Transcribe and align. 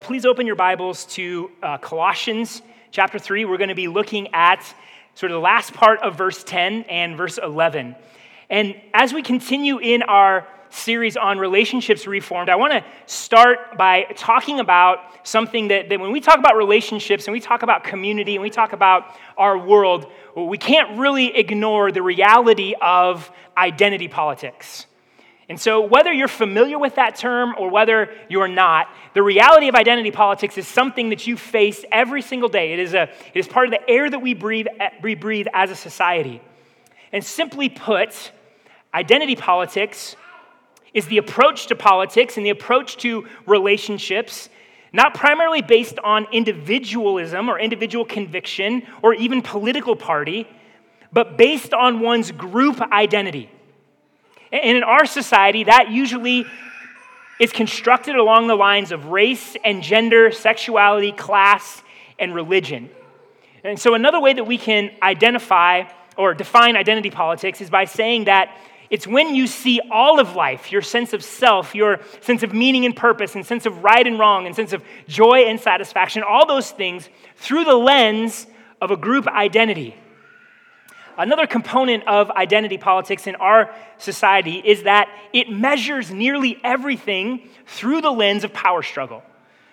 Please 0.00 0.24
open 0.24 0.46
your 0.46 0.56
Bibles 0.56 1.04
to 1.06 1.50
uh, 1.62 1.78
Colossians 1.78 2.62
chapter 2.92 3.18
3. 3.18 3.44
We're 3.44 3.56
going 3.56 3.70
to 3.70 3.74
be 3.74 3.88
looking 3.88 4.28
at 4.34 4.62
sort 5.14 5.32
of 5.32 5.36
the 5.36 5.40
last 5.40 5.72
part 5.72 6.00
of 6.00 6.16
verse 6.16 6.44
10 6.44 6.82
and 6.82 7.16
verse 7.16 7.38
11. 7.42 7.96
And 8.48 8.80
as 8.94 9.12
we 9.12 9.22
continue 9.22 9.78
in 9.78 10.02
our 10.02 10.46
series 10.68 11.16
on 11.16 11.38
relationships 11.38 12.06
reformed, 12.06 12.50
I 12.50 12.56
want 12.56 12.74
to 12.74 12.84
start 13.06 13.76
by 13.76 14.04
talking 14.16 14.60
about 14.60 14.98
something 15.26 15.68
that, 15.68 15.88
that 15.88 15.98
when 15.98 16.12
we 16.12 16.20
talk 16.20 16.38
about 16.38 16.56
relationships 16.56 17.26
and 17.26 17.32
we 17.32 17.40
talk 17.40 17.62
about 17.62 17.82
community 17.82 18.36
and 18.36 18.42
we 18.42 18.50
talk 18.50 18.74
about 18.74 19.16
our 19.36 19.58
world, 19.58 20.06
we 20.36 20.58
can't 20.58 20.98
really 21.00 21.34
ignore 21.34 21.90
the 21.90 22.02
reality 22.02 22.74
of 22.80 23.28
identity 23.56 24.06
politics. 24.06 24.86
And 25.48 25.60
so, 25.60 25.80
whether 25.80 26.12
you're 26.12 26.26
familiar 26.26 26.78
with 26.78 26.96
that 26.96 27.14
term 27.14 27.54
or 27.56 27.70
whether 27.70 28.10
you're 28.28 28.48
not, 28.48 28.88
the 29.14 29.22
reality 29.22 29.68
of 29.68 29.76
identity 29.76 30.10
politics 30.10 30.58
is 30.58 30.66
something 30.66 31.10
that 31.10 31.26
you 31.26 31.36
face 31.36 31.84
every 31.92 32.20
single 32.20 32.48
day. 32.48 32.72
It 32.72 32.80
is, 32.80 32.94
a, 32.94 33.02
it 33.02 33.38
is 33.38 33.46
part 33.46 33.66
of 33.66 33.70
the 33.70 33.88
air 33.88 34.10
that 34.10 34.18
we 34.18 34.34
breathe, 34.34 34.66
eh, 34.80 34.90
we 35.02 35.14
breathe 35.14 35.46
as 35.54 35.70
a 35.70 35.76
society. 35.76 36.42
And 37.12 37.24
simply 37.24 37.68
put, 37.68 38.32
identity 38.92 39.36
politics 39.36 40.16
is 40.92 41.06
the 41.06 41.18
approach 41.18 41.68
to 41.68 41.76
politics 41.76 42.36
and 42.36 42.44
the 42.44 42.50
approach 42.50 42.96
to 42.98 43.26
relationships, 43.46 44.48
not 44.92 45.14
primarily 45.14 45.62
based 45.62 46.00
on 46.00 46.26
individualism 46.32 47.48
or 47.48 47.60
individual 47.60 48.04
conviction 48.04 48.82
or 49.00 49.14
even 49.14 49.42
political 49.42 49.94
party, 49.94 50.48
but 51.12 51.36
based 51.38 51.72
on 51.72 52.00
one's 52.00 52.32
group 52.32 52.80
identity. 52.90 53.48
And 54.52 54.78
in 54.78 54.82
our 54.82 55.06
society, 55.06 55.64
that 55.64 55.90
usually 55.90 56.46
is 57.38 57.52
constructed 57.52 58.16
along 58.16 58.46
the 58.46 58.54
lines 58.54 58.92
of 58.92 59.06
race 59.06 59.56
and 59.64 59.82
gender, 59.82 60.30
sexuality, 60.30 61.12
class, 61.12 61.82
and 62.18 62.34
religion. 62.34 62.88
And 63.62 63.78
so, 63.78 63.94
another 63.94 64.20
way 64.20 64.32
that 64.32 64.44
we 64.44 64.58
can 64.58 64.90
identify 65.02 65.84
or 66.16 66.34
define 66.34 66.76
identity 66.76 67.10
politics 67.10 67.60
is 67.60 67.68
by 67.68 67.84
saying 67.84 68.24
that 68.24 68.56
it's 68.88 69.06
when 69.06 69.34
you 69.34 69.46
see 69.46 69.80
all 69.90 70.20
of 70.20 70.36
life, 70.36 70.70
your 70.70 70.82
sense 70.82 71.12
of 71.12 71.22
self, 71.24 71.74
your 71.74 72.00
sense 72.20 72.42
of 72.42 72.54
meaning 72.54 72.84
and 72.84 72.94
purpose, 72.94 73.34
and 73.34 73.44
sense 73.44 73.66
of 73.66 73.82
right 73.82 74.06
and 74.06 74.18
wrong, 74.18 74.46
and 74.46 74.54
sense 74.54 74.72
of 74.72 74.82
joy 75.08 75.44
and 75.46 75.58
satisfaction, 75.58 76.22
all 76.22 76.46
those 76.46 76.70
things 76.70 77.08
through 77.36 77.64
the 77.64 77.74
lens 77.74 78.46
of 78.80 78.90
a 78.90 78.96
group 78.96 79.26
identity. 79.26 79.96
Another 81.18 81.46
component 81.46 82.06
of 82.06 82.30
identity 82.30 82.78
politics 82.78 83.26
in 83.26 83.36
our 83.36 83.74
society 83.98 84.56
is 84.64 84.82
that 84.82 85.08
it 85.32 85.50
measures 85.50 86.10
nearly 86.10 86.58
everything 86.62 87.48
through 87.66 88.02
the 88.02 88.10
lens 88.10 88.44
of 88.44 88.52
power 88.52 88.82
struggle. 88.82 89.22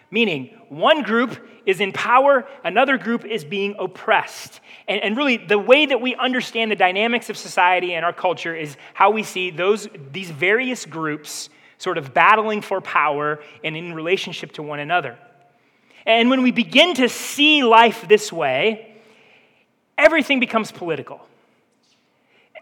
Meaning, 0.09 0.55
one 0.69 1.01
group 1.01 1.37
is 1.65 1.81
in 1.81 1.91
power, 1.91 2.45
another 2.63 2.97
group 2.97 3.25
is 3.25 3.43
being 3.43 3.75
oppressed. 3.79 4.61
And, 4.87 5.01
and, 5.01 5.17
really, 5.17 5.37
the 5.37 5.57
way 5.57 5.85
that 5.85 6.01
we 6.01 6.13
understand 6.15 6.69
the 6.69 6.75
dynamics 6.75 7.29
of 7.29 7.37
society 7.37 7.93
and 7.93 8.05
our 8.05 8.13
culture 8.13 8.55
is 8.55 8.77
how 8.93 9.09
we 9.09 9.23
see 9.23 9.49
those, 9.49 9.87
these 10.11 10.29
various 10.29 10.85
groups 10.85 11.49
sort 11.77 11.97
of 11.97 12.13
battling 12.13 12.61
for 12.61 12.79
power 12.79 13.41
and 13.63 13.75
in 13.75 13.93
relationship 13.93 14.51
to 14.53 14.63
one 14.63 14.79
another. 14.79 15.17
And 16.05 16.29
when 16.29 16.43
we 16.43 16.51
begin 16.51 16.93
to 16.95 17.09
see 17.09 17.63
life 17.63 18.07
this 18.07 18.31
way, 18.31 18.95
everything 19.97 20.39
becomes 20.39 20.71
political. 20.71 21.25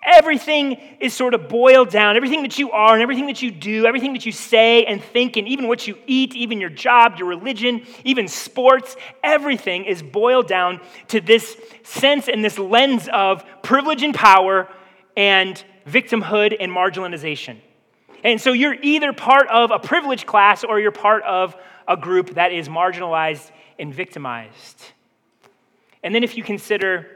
Everything 0.04 0.82
is 1.00 1.14
sort 1.14 1.36
of 1.36 1.48
boiled 1.48 1.90
down. 1.90 2.16
Everything 2.16 2.42
that 2.42 2.58
you 2.58 2.72
are 2.72 2.94
and 2.94 3.04
everything 3.04 3.28
that 3.28 3.44
you 3.44 3.52
do, 3.52 3.86
everything 3.86 4.14
that 4.14 4.26
you 4.26 4.32
say 4.32 4.84
and 4.86 5.02
think, 5.02 5.38
and 5.38 5.48
even 5.48 5.68
what 5.68 5.88
you 5.88 5.96
eat, 6.08 6.36
even 6.36 6.60
your 6.60 6.72
job, 6.72 7.18
your 7.20 7.28
religion, 7.28 7.86
even 8.04 8.28
sports, 8.28 8.96
everything 9.24 9.86
is 9.86 10.02
boiled 10.02 10.48
down 10.48 10.82
to 11.10 11.22
this 11.22 11.56
sense 11.84 12.28
and 12.28 12.44
this 12.44 12.58
lens 12.58 13.08
of 13.14 13.46
privilege 13.62 14.02
and 14.02 14.16
power 14.16 14.68
and 15.16 15.64
victimhood 15.86 16.56
and 16.60 16.72
marginalization. 16.72 17.58
And 18.24 18.42
so 18.42 18.54
you're 18.54 18.78
either 18.82 19.14
part 19.14 19.48
of 19.50 19.70
a 19.72 19.80
privileged 19.80 20.26
class 20.26 20.64
or 20.64 20.80
you're 20.80 20.92
part 20.92 21.24
of 21.24 21.56
a 21.88 21.96
group 21.96 22.36
that 22.36 22.52
is 22.52 22.70
marginalized 22.70 23.52
and 23.78 23.94
victimized. 23.94 24.84
And 26.04 26.14
then 26.14 26.24
if 26.24 26.38
you 26.38 26.44
consider 26.44 27.08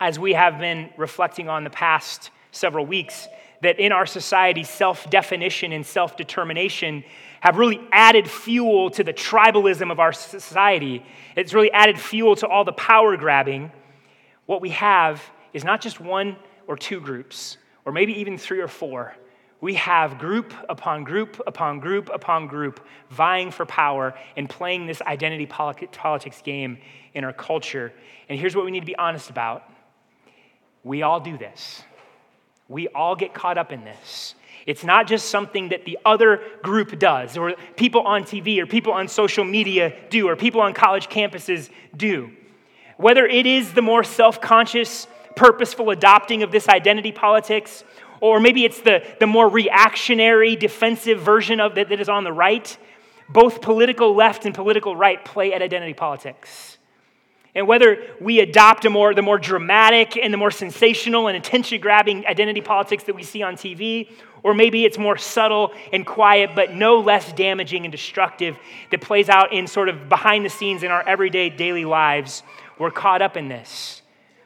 as 0.00 0.18
we 0.18 0.32
have 0.32 0.58
been 0.58 0.90
reflecting 0.96 1.48
on 1.48 1.64
the 1.64 1.70
past 1.70 2.30
several 2.52 2.86
weeks, 2.86 3.28
that 3.62 3.78
in 3.78 3.92
our 3.92 4.06
society, 4.06 4.64
self 4.64 5.08
definition 5.10 5.72
and 5.72 5.84
self 5.84 6.16
determination 6.16 7.04
have 7.40 7.56
really 7.56 7.80
added 7.90 8.28
fuel 8.28 8.90
to 8.90 9.02
the 9.02 9.12
tribalism 9.12 9.90
of 9.90 9.98
our 9.98 10.12
society. 10.12 11.04
It's 11.36 11.54
really 11.54 11.72
added 11.72 11.98
fuel 11.98 12.36
to 12.36 12.46
all 12.46 12.64
the 12.64 12.72
power 12.72 13.16
grabbing. 13.16 13.72
What 14.46 14.60
we 14.60 14.70
have 14.70 15.22
is 15.52 15.64
not 15.64 15.80
just 15.80 16.00
one 16.00 16.36
or 16.66 16.76
two 16.76 17.00
groups, 17.00 17.56
or 17.84 17.92
maybe 17.92 18.20
even 18.20 18.36
three 18.36 18.60
or 18.60 18.68
four. 18.68 19.14
We 19.60 19.74
have 19.74 20.18
group 20.18 20.54
upon 20.68 21.04
group 21.04 21.40
upon 21.46 21.80
group 21.80 22.10
upon 22.12 22.46
group 22.46 22.80
vying 23.10 23.50
for 23.50 23.66
power 23.66 24.14
and 24.36 24.48
playing 24.48 24.86
this 24.86 25.02
identity 25.02 25.46
politics 25.46 26.40
game 26.42 26.78
in 27.12 27.24
our 27.24 27.32
culture. 27.32 27.92
And 28.28 28.38
here's 28.38 28.56
what 28.56 28.64
we 28.64 28.70
need 28.70 28.80
to 28.80 28.86
be 28.86 28.96
honest 28.96 29.28
about 29.28 29.64
we 30.82 31.02
all 31.02 31.20
do 31.20 31.36
this. 31.36 31.82
We 32.70 32.86
all 32.86 33.16
get 33.16 33.34
caught 33.34 33.58
up 33.58 33.72
in 33.72 33.82
this. 33.84 34.36
It's 34.64 34.84
not 34.84 35.08
just 35.08 35.28
something 35.28 35.70
that 35.70 35.84
the 35.84 35.98
other 36.04 36.40
group 36.62 37.00
does, 37.00 37.36
or 37.36 37.54
people 37.74 38.02
on 38.02 38.22
TV, 38.22 38.60
or 38.60 38.66
people 38.66 38.92
on 38.92 39.08
social 39.08 39.44
media 39.44 39.92
do, 40.08 40.28
or 40.28 40.36
people 40.36 40.60
on 40.60 40.72
college 40.72 41.08
campuses 41.08 41.68
do. 41.96 42.30
Whether 42.96 43.26
it 43.26 43.44
is 43.44 43.72
the 43.72 43.82
more 43.82 44.04
self 44.04 44.40
conscious, 44.40 45.08
purposeful 45.34 45.90
adopting 45.90 46.44
of 46.44 46.52
this 46.52 46.68
identity 46.68 47.10
politics, 47.10 47.82
or 48.20 48.38
maybe 48.38 48.64
it's 48.64 48.80
the, 48.82 49.04
the 49.18 49.26
more 49.26 49.48
reactionary, 49.48 50.54
defensive 50.54 51.20
version 51.20 51.58
of 51.58 51.76
it 51.76 51.88
that 51.88 52.00
is 52.00 52.08
on 52.08 52.22
the 52.22 52.32
right, 52.32 52.78
both 53.28 53.62
political 53.62 54.14
left 54.14 54.46
and 54.46 54.54
political 54.54 54.94
right 54.94 55.24
play 55.24 55.52
at 55.52 55.60
identity 55.60 55.94
politics. 55.94 56.78
And 57.54 57.66
whether 57.66 57.98
we 58.20 58.40
adopt 58.40 58.84
a 58.84 58.90
more, 58.90 59.12
the 59.12 59.22
more 59.22 59.38
dramatic 59.38 60.16
and 60.16 60.32
the 60.32 60.38
more 60.38 60.52
sensational 60.52 61.26
and 61.26 61.36
attention 61.36 61.80
grabbing 61.80 62.24
identity 62.26 62.60
politics 62.60 63.04
that 63.04 63.16
we 63.16 63.24
see 63.24 63.42
on 63.42 63.56
TV, 63.56 64.08
or 64.42 64.54
maybe 64.54 64.84
it's 64.84 64.98
more 64.98 65.16
subtle 65.16 65.72
and 65.92 66.06
quiet, 66.06 66.50
but 66.54 66.72
no 66.72 67.00
less 67.00 67.32
damaging 67.32 67.84
and 67.84 67.92
destructive 67.92 68.56
that 68.90 69.00
plays 69.00 69.28
out 69.28 69.52
in 69.52 69.66
sort 69.66 69.88
of 69.88 70.08
behind 70.08 70.44
the 70.44 70.48
scenes 70.48 70.82
in 70.82 70.90
our 70.90 71.06
everyday 71.06 71.50
daily 71.50 71.84
lives, 71.84 72.42
we're 72.78 72.90
caught 72.90 73.20
up 73.20 73.36
in 73.36 73.48
this. 73.48 74.02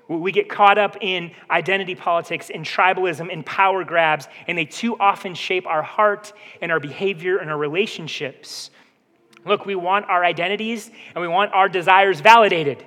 We 0.09 0.33
get 0.33 0.51
caught 0.51 0.77
up 0.77 0.99
in 1.01 1.31
identity 1.51 1.95
politics 1.95 2.51
and 2.53 2.65
tribalism 2.65 3.33
and 3.33 3.45
power 3.45 3.85
grabs, 3.85 4.29
and 4.47 4.57
they 4.57 4.67
too 4.67 4.99
often 4.99 5.35
shape 5.35 5.67
our 5.67 5.83
heart 5.83 6.33
and 6.61 6.71
our 6.71 6.81
behavior 6.81 7.39
and 7.39 7.51
our 7.51 7.57
relationships. 7.57 8.71
Look, 9.47 9.65
we 9.67 9.75
want 9.75 10.07
our 10.07 10.25
identities 10.25 10.91
and 11.15 11.23
we 11.23 11.29
want 11.29 11.53
our 11.53 11.69
desires 11.69 12.21
validated. 12.21 12.85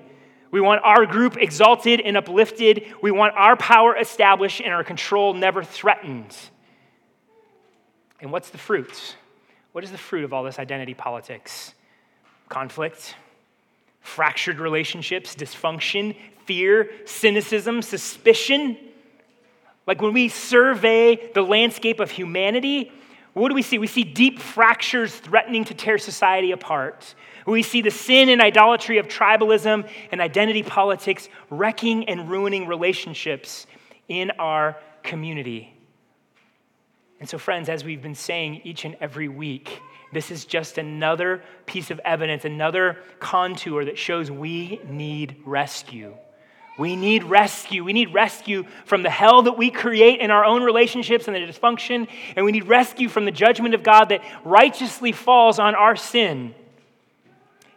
We 0.52 0.62
want 0.62 0.82
our 0.84 1.06
group 1.06 1.38
exalted 1.38 2.00
and 2.02 2.16
uplifted. 2.16 2.86
We 3.02 3.12
want 3.12 3.36
our 3.36 3.56
power 3.56 3.96
established 3.96 4.62
and 4.62 4.74
our 4.74 4.84
control 4.84 5.34
never 5.34 5.64
threatened. 5.64 6.36
And 8.22 8.32
what's 8.32 8.50
the 8.50 8.58
fruit? 8.58 9.16
What 9.74 9.84
is 9.84 9.92
the 9.92 9.98
fruit 9.98 10.24
of 10.24 10.34
all 10.34 10.44
this 10.44 10.60
identity 10.60 10.94
politics? 10.94 11.74
Conflict, 12.50 13.16
fractured 14.02 14.60
relationships, 14.60 15.36
dysfunction, 15.36 16.16
fear, 16.46 16.90
cynicism, 17.06 17.82
suspicion. 17.82 18.78
Like 19.86 20.02
when 20.02 20.14
we 20.14 20.30
survey 20.30 21.32
the 21.34 21.42
landscape 21.42 22.00
of 22.00 22.10
humanity, 22.10 22.92
what 23.38 23.50
do 23.50 23.56
we 23.56 23.62
see? 23.62 23.78
We 23.78 23.88
see 23.88 24.04
deep 24.04 24.40
fractures 24.40 25.16
threatening 25.16 25.64
to 25.66 25.74
tear 25.74 25.98
society 25.98 26.52
apart. 26.52 27.14
We 27.46 27.64
see 27.64 27.82
the 27.82 27.92
sin 27.92 28.30
and 28.30 28.42
idolatry 28.42 28.98
of 28.98 29.08
tribalism 29.08 29.88
and 30.12 30.22
identity 30.22 30.64
politics 30.64 31.30
wrecking 31.50 32.10
and 32.10 32.30
ruining 32.30 32.68
relationships 32.68 33.68
in 34.08 34.32
our 34.40 34.78
community. 35.04 35.74
And 37.20 37.30
so, 37.30 37.38
friends, 37.38 37.70
as 37.70 37.84
we've 37.84 38.02
been 38.02 38.16
saying 38.16 38.62
each 38.64 38.86
and 38.86 38.96
every 39.00 39.28
week, 39.28 39.82
this 40.14 40.32
is 40.32 40.46
just 40.46 40.78
another 40.78 41.44
piece 41.66 41.92
of 41.92 42.00
evidence, 42.06 42.46
another 42.46 42.98
contour 43.20 43.86
that 43.86 43.98
shows 43.98 44.32
we 44.32 44.80
need 44.88 45.38
rescue. 45.46 46.16
We 46.78 46.96
need 46.96 47.24
rescue. 47.24 47.84
We 47.84 47.94
need 47.94 48.14
rescue 48.14 48.66
from 48.86 49.02
the 49.02 49.10
hell 49.10 49.42
that 49.44 49.58
we 49.58 49.72
create 49.72 50.20
in 50.20 50.30
our 50.30 50.46
own 50.46 50.64
relationships 50.64 51.28
and 51.28 51.36
the 51.36 51.40
dysfunction, 51.40 52.08
and 52.36 52.46
we 52.46 52.52
need 52.52 52.68
rescue 52.68 53.10
from 53.10 53.26
the 53.26 53.32
judgment 53.32 53.74
of 53.74 53.82
God 53.82 54.10
that 54.10 54.22
righteously 54.46 55.12
falls 55.12 55.58
on 55.58 55.74
our 55.74 55.96
sin. 55.96 56.54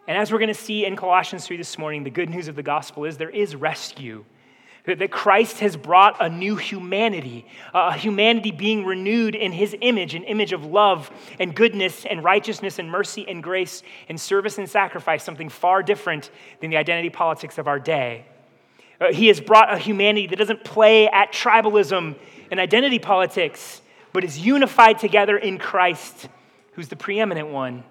And 0.06 0.18
as 0.18 0.32
we're 0.32 0.38
going 0.38 0.48
to 0.48 0.54
see 0.54 0.84
in 0.84 0.96
Colossians 0.96 1.46
3 1.46 1.56
this 1.56 1.78
morning, 1.78 2.04
the 2.04 2.10
good 2.10 2.28
news 2.28 2.48
of 2.48 2.56
the 2.56 2.62
gospel 2.62 3.04
is 3.04 3.16
there 3.16 3.30
is 3.30 3.56
rescue. 3.56 4.24
that 4.84 5.10
Christ 5.10 5.60
has 5.60 5.76
brought 5.76 6.16
a 6.20 6.28
new 6.28 6.56
humanity, 6.56 7.46
a 7.74 7.96
humanity 7.96 8.50
being 8.50 8.84
renewed 8.84 9.34
in 9.34 9.52
his 9.52 9.76
image, 9.80 10.14
an 10.14 10.24
image 10.24 10.52
of 10.52 10.64
love 10.64 11.10
and 11.38 11.54
goodness 11.54 12.06
and 12.06 12.24
righteousness 12.24 12.78
and 12.78 12.90
mercy 12.90 13.26
and 13.28 13.42
grace 13.42 13.82
and 14.08 14.20
service 14.20 14.58
and 14.58 14.68
sacrifice, 14.68 15.22
something 15.22 15.48
far 15.48 15.82
different 15.82 16.30
than 16.60 16.70
the 16.70 16.76
identity 16.76 17.10
politics 17.10 17.58
of 17.58 17.68
our 17.68 17.78
day. 17.78 18.24
Uh, 19.00 19.12
he 19.12 19.28
has 19.28 19.40
brought 19.40 19.72
a 19.72 19.78
humanity 19.78 20.26
that 20.26 20.36
doesn't 20.36 20.62
play 20.62 21.08
at 21.08 21.32
tribalism 21.32 22.14
and 22.50 22.60
identity 22.60 22.98
politics, 22.98 23.80
but 24.12 24.24
is 24.24 24.38
unified 24.38 24.98
together 24.98 25.36
in 25.36 25.58
Christ, 25.58 26.28
who's 26.72 26.88
the 26.88 26.96
preeminent 26.96 27.48
one. 27.48 27.84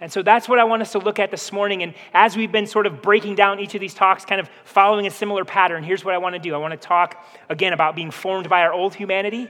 And 0.00 0.10
so 0.10 0.22
that's 0.22 0.48
what 0.48 0.58
I 0.58 0.64
want 0.64 0.80
us 0.80 0.92
to 0.92 0.98
look 0.98 1.18
at 1.18 1.30
this 1.30 1.52
morning. 1.52 1.82
And 1.82 1.94
as 2.14 2.34
we've 2.34 2.50
been 2.50 2.66
sort 2.66 2.86
of 2.86 3.02
breaking 3.02 3.34
down 3.34 3.60
each 3.60 3.74
of 3.74 3.82
these 3.82 3.92
talks, 3.92 4.24
kind 4.24 4.40
of 4.40 4.48
following 4.64 5.06
a 5.06 5.10
similar 5.10 5.44
pattern, 5.44 5.84
here's 5.84 6.04
what 6.04 6.14
I 6.14 6.18
want 6.18 6.34
to 6.34 6.38
do. 6.38 6.54
I 6.54 6.58
want 6.58 6.72
to 6.72 6.78
talk 6.78 7.22
again 7.50 7.74
about 7.74 7.94
being 7.94 8.10
formed 8.10 8.48
by 8.48 8.62
our 8.62 8.72
old 8.72 8.94
humanity. 8.94 9.48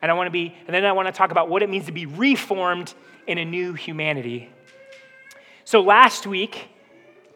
And 0.00 0.10
I 0.10 0.14
want 0.14 0.28
to 0.28 0.30
be, 0.30 0.54
and 0.66 0.74
then 0.74 0.84
I 0.86 0.92
want 0.92 1.08
to 1.08 1.12
talk 1.12 1.30
about 1.30 1.50
what 1.50 1.62
it 1.62 1.68
means 1.68 1.86
to 1.86 1.92
be 1.92 2.06
reformed 2.06 2.94
in 3.26 3.36
a 3.38 3.44
new 3.44 3.74
humanity. 3.74 4.50
So 5.64 5.82
last 5.82 6.26
week, 6.26 6.68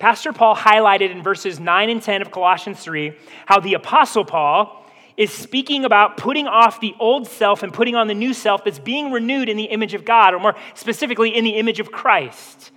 Pastor 0.00 0.32
Paul 0.32 0.56
highlighted 0.56 1.10
in 1.10 1.22
verses 1.22 1.60
9 1.60 1.90
and 1.90 2.02
10 2.02 2.22
of 2.22 2.30
Colossians 2.30 2.80
3 2.80 3.12
how 3.44 3.60
the 3.60 3.74
Apostle 3.74 4.24
Paul 4.24 4.86
is 5.18 5.30
speaking 5.30 5.84
about 5.84 6.16
putting 6.16 6.46
off 6.46 6.80
the 6.80 6.94
old 6.98 7.26
self 7.26 7.62
and 7.62 7.70
putting 7.70 7.94
on 7.94 8.08
the 8.08 8.14
new 8.14 8.32
self 8.32 8.64
that's 8.64 8.78
being 8.78 9.12
renewed 9.12 9.50
in 9.50 9.58
the 9.58 9.64
image 9.64 9.92
of 9.92 10.06
God, 10.06 10.32
or 10.32 10.40
more 10.40 10.54
specifically, 10.74 11.36
in 11.36 11.44
the 11.44 11.50
image 11.50 11.80
of 11.80 11.92
Christ. 11.92 12.70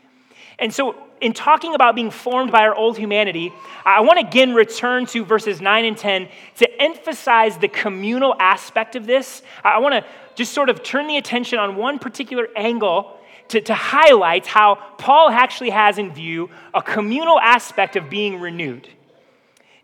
And 0.59 0.73
so, 0.73 0.95
in 1.21 1.31
talking 1.31 1.73
about 1.73 1.95
being 1.95 2.11
formed 2.11 2.51
by 2.51 2.63
our 2.67 2.75
old 2.75 2.97
humanity, 2.97 3.53
I 3.85 4.01
want 4.01 4.19
to 4.19 4.27
again 4.27 4.53
return 4.53 5.05
to 5.07 5.23
verses 5.23 5.61
9 5.61 5.85
and 5.85 5.97
10 5.97 6.27
to 6.57 6.81
emphasize 6.81 7.57
the 7.57 7.69
communal 7.69 8.35
aspect 8.37 8.97
of 8.97 9.05
this. 9.05 9.41
I 9.63 9.79
want 9.79 9.93
to 9.93 10.05
just 10.35 10.51
sort 10.51 10.67
of 10.67 10.83
turn 10.83 11.07
the 11.07 11.15
attention 11.15 11.57
on 11.57 11.77
one 11.77 11.99
particular 11.99 12.49
angle 12.57 13.17
to, 13.49 13.61
to 13.61 13.73
highlight 13.73 14.47
how 14.47 14.75
Paul 14.97 15.29
actually 15.29 15.71
has 15.71 15.97
in 15.97 16.13
view 16.13 16.49
a 16.73 16.81
communal 16.81 17.39
aspect 17.39 17.95
of 17.95 18.09
being 18.09 18.39
renewed. 18.39 18.89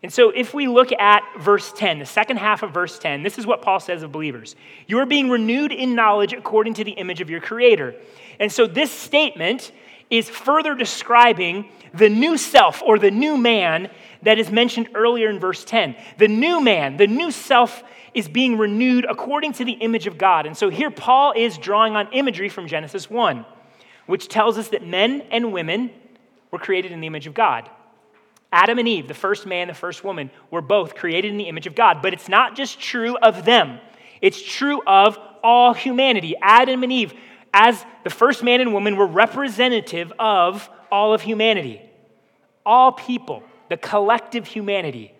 And 0.02 0.10
so, 0.10 0.30
if 0.30 0.54
we 0.54 0.66
look 0.66 0.92
at 0.92 1.22
verse 1.38 1.72
10, 1.72 1.98
the 1.98 2.06
second 2.06 2.38
half 2.38 2.62
of 2.62 2.72
verse 2.72 2.98
10, 2.98 3.22
this 3.22 3.38
is 3.38 3.46
what 3.46 3.60
Paul 3.60 3.80
says 3.80 4.02
of 4.02 4.10
believers 4.10 4.56
You 4.86 4.98
are 4.98 5.06
being 5.06 5.28
renewed 5.28 5.72
in 5.72 5.94
knowledge 5.94 6.32
according 6.32 6.74
to 6.74 6.84
the 6.84 6.92
image 6.92 7.20
of 7.20 7.28
your 7.28 7.40
Creator. 7.40 7.94
And 8.38 8.50
so, 8.50 8.66
this 8.66 8.90
statement 8.90 9.72
is 10.08 10.28
further 10.28 10.74
describing 10.74 11.68
the 11.92 12.08
new 12.08 12.38
self 12.38 12.82
or 12.82 12.98
the 12.98 13.10
new 13.10 13.36
man 13.36 13.90
that 14.22 14.38
is 14.38 14.50
mentioned 14.50 14.88
earlier 14.94 15.28
in 15.28 15.38
verse 15.38 15.64
10. 15.64 15.96
The 16.18 16.28
new 16.28 16.60
man, 16.60 16.96
the 16.96 17.06
new 17.06 17.30
self, 17.30 17.82
is 18.14 18.28
being 18.28 18.58
renewed 18.58 19.06
according 19.08 19.52
to 19.54 19.64
the 19.64 19.72
image 19.72 20.06
of 20.06 20.18
God. 20.18 20.46
And 20.46 20.56
so, 20.56 20.68
here 20.68 20.90
Paul 20.90 21.32
is 21.36 21.58
drawing 21.58 21.96
on 21.96 22.12
imagery 22.12 22.48
from 22.48 22.66
Genesis 22.66 23.08
1, 23.08 23.44
which 24.06 24.28
tells 24.28 24.58
us 24.58 24.68
that 24.68 24.86
men 24.86 25.22
and 25.30 25.52
women 25.52 25.90
were 26.50 26.58
created 26.58 26.92
in 26.92 27.00
the 27.00 27.06
image 27.06 27.26
of 27.26 27.34
God. 27.34 27.70
Adam 28.52 28.78
and 28.78 28.88
Eve, 28.88 29.06
the 29.06 29.14
first 29.14 29.46
man, 29.46 29.68
the 29.68 29.74
first 29.74 30.02
woman, 30.02 30.30
were 30.50 30.60
both 30.60 30.96
created 30.96 31.30
in 31.30 31.36
the 31.36 31.48
image 31.48 31.66
of 31.66 31.74
God. 31.74 32.02
But 32.02 32.12
it's 32.12 32.28
not 32.28 32.56
just 32.56 32.80
true 32.80 33.16
of 33.16 33.44
them, 33.44 33.78
it's 34.20 34.42
true 34.42 34.82
of 34.86 35.18
all 35.42 35.72
humanity. 35.72 36.34
Adam 36.42 36.82
and 36.82 36.92
Eve, 36.92 37.14
as 37.54 37.84
the 38.04 38.10
first 38.10 38.42
man 38.42 38.60
and 38.60 38.72
woman, 38.72 38.96
were 38.96 39.06
representative 39.06 40.12
of 40.18 40.68
all 40.90 41.14
of 41.14 41.22
humanity. 41.22 41.80
All 42.66 42.92
people, 42.92 43.42
the 43.68 43.76
collective 43.76 44.46
humanity, 44.46 45.14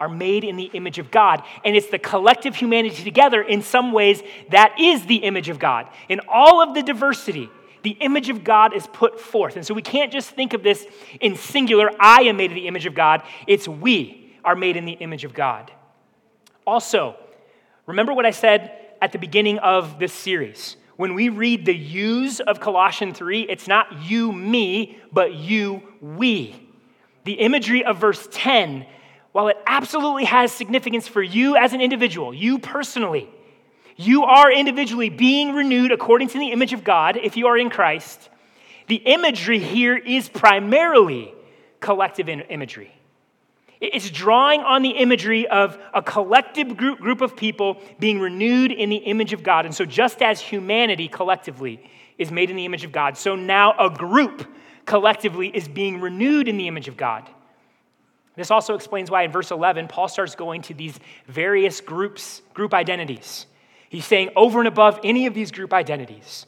are 0.00 0.08
made 0.08 0.44
in 0.44 0.56
the 0.56 0.70
image 0.74 0.98
of 0.98 1.10
God. 1.10 1.42
And 1.64 1.76
it's 1.76 1.88
the 1.88 1.98
collective 1.98 2.54
humanity 2.54 3.02
together, 3.02 3.42
in 3.42 3.62
some 3.62 3.92
ways, 3.92 4.22
that 4.50 4.78
is 4.80 5.06
the 5.06 5.16
image 5.16 5.48
of 5.48 5.58
God. 5.58 5.88
In 6.08 6.20
all 6.28 6.62
of 6.62 6.74
the 6.74 6.82
diversity, 6.82 7.50
the 7.82 7.90
image 7.90 8.28
of 8.28 8.44
God 8.44 8.74
is 8.74 8.86
put 8.86 9.20
forth. 9.20 9.56
And 9.56 9.66
so 9.66 9.74
we 9.74 9.82
can't 9.82 10.12
just 10.12 10.30
think 10.30 10.52
of 10.52 10.62
this 10.62 10.86
in 11.20 11.36
singular, 11.36 11.90
I 11.98 12.22
am 12.22 12.36
made 12.36 12.50
in 12.50 12.56
the 12.56 12.68
image 12.68 12.86
of 12.86 12.94
God. 12.94 13.22
It's 13.46 13.66
we 13.66 14.36
are 14.44 14.56
made 14.56 14.76
in 14.76 14.84
the 14.84 14.92
image 14.92 15.24
of 15.24 15.34
God. 15.34 15.72
Also, 16.66 17.16
remember 17.86 18.12
what 18.12 18.26
I 18.26 18.30
said 18.30 18.72
at 19.00 19.12
the 19.12 19.18
beginning 19.18 19.58
of 19.58 19.98
this 19.98 20.12
series. 20.12 20.76
When 20.96 21.14
we 21.14 21.28
read 21.28 21.64
the 21.64 21.74
yous 21.74 22.40
of 22.40 22.60
Colossians 22.60 23.16
3, 23.18 23.42
it's 23.42 23.68
not 23.68 24.02
you, 24.02 24.32
me, 24.32 24.98
but 25.12 25.34
you, 25.34 25.82
we. 26.00 26.60
The 27.24 27.34
imagery 27.34 27.84
of 27.84 27.98
verse 27.98 28.28
10, 28.32 28.84
while 29.32 29.48
it 29.48 29.58
absolutely 29.66 30.24
has 30.24 30.52
significance 30.52 31.06
for 31.06 31.22
you 31.22 31.56
as 31.56 31.72
an 31.72 31.80
individual, 31.80 32.32
you 32.34 32.58
personally, 32.58 33.28
you 33.96 34.24
are 34.24 34.50
individually 34.50 35.10
being 35.10 35.54
renewed 35.54 35.92
according 35.92 36.28
to 36.28 36.38
the 36.38 36.52
image 36.52 36.72
of 36.72 36.84
God 36.84 37.16
if 37.16 37.36
you 37.36 37.48
are 37.48 37.58
in 37.58 37.68
Christ. 37.68 38.30
The 38.86 38.96
imagery 38.96 39.58
here 39.58 39.96
is 39.96 40.28
primarily 40.28 41.34
collective 41.80 42.28
imagery. 42.28 42.92
It's 43.80 44.10
drawing 44.10 44.62
on 44.62 44.82
the 44.82 44.90
imagery 44.90 45.46
of 45.46 45.78
a 45.94 46.02
collective 46.02 46.76
group, 46.76 46.98
group 46.98 47.20
of 47.20 47.36
people 47.36 47.80
being 48.00 48.18
renewed 48.18 48.72
in 48.72 48.88
the 48.88 48.96
image 48.96 49.32
of 49.32 49.42
God. 49.42 49.66
And 49.66 49.74
so, 49.74 49.84
just 49.84 50.20
as 50.20 50.40
humanity 50.40 51.06
collectively 51.06 51.88
is 52.18 52.32
made 52.32 52.50
in 52.50 52.56
the 52.56 52.64
image 52.64 52.84
of 52.84 52.90
God, 52.90 53.16
so 53.16 53.36
now 53.36 53.74
a 53.78 53.88
group 53.88 54.52
collectively 54.84 55.48
is 55.48 55.68
being 55.68 56.00
renewed 56.00 56.48
in 56.48 56.56
the 56.56 56.66
image 56.66 56.88
of 56.88 56.96
God. 56.96 57.28
This 58.38 58.52
also 58.52 58.76
explains 58.76 59.10
why 59.10 59.24
in 59.24 59.32
verse 59.32 59.50
11, 59.50 59.88
Paul 59.88 60.06
starts 60.06 60.36
going 60.36 60.62
to 60.62 60.74
these 60.74 60.96
various 61.26 61.80
groups, 61.80 62.40
group 62.54 62.72
identities. 62.72 63.46
He's 63.88 64.04
saying 64.04 64.30
over 64.36 64.60
and 64.60 64.68
above 64.68 65.00
any 65.02 65.26
of 65.26 65.34
these 65.34 65.50
group 65.50 65.74
identities, 65.74 66.46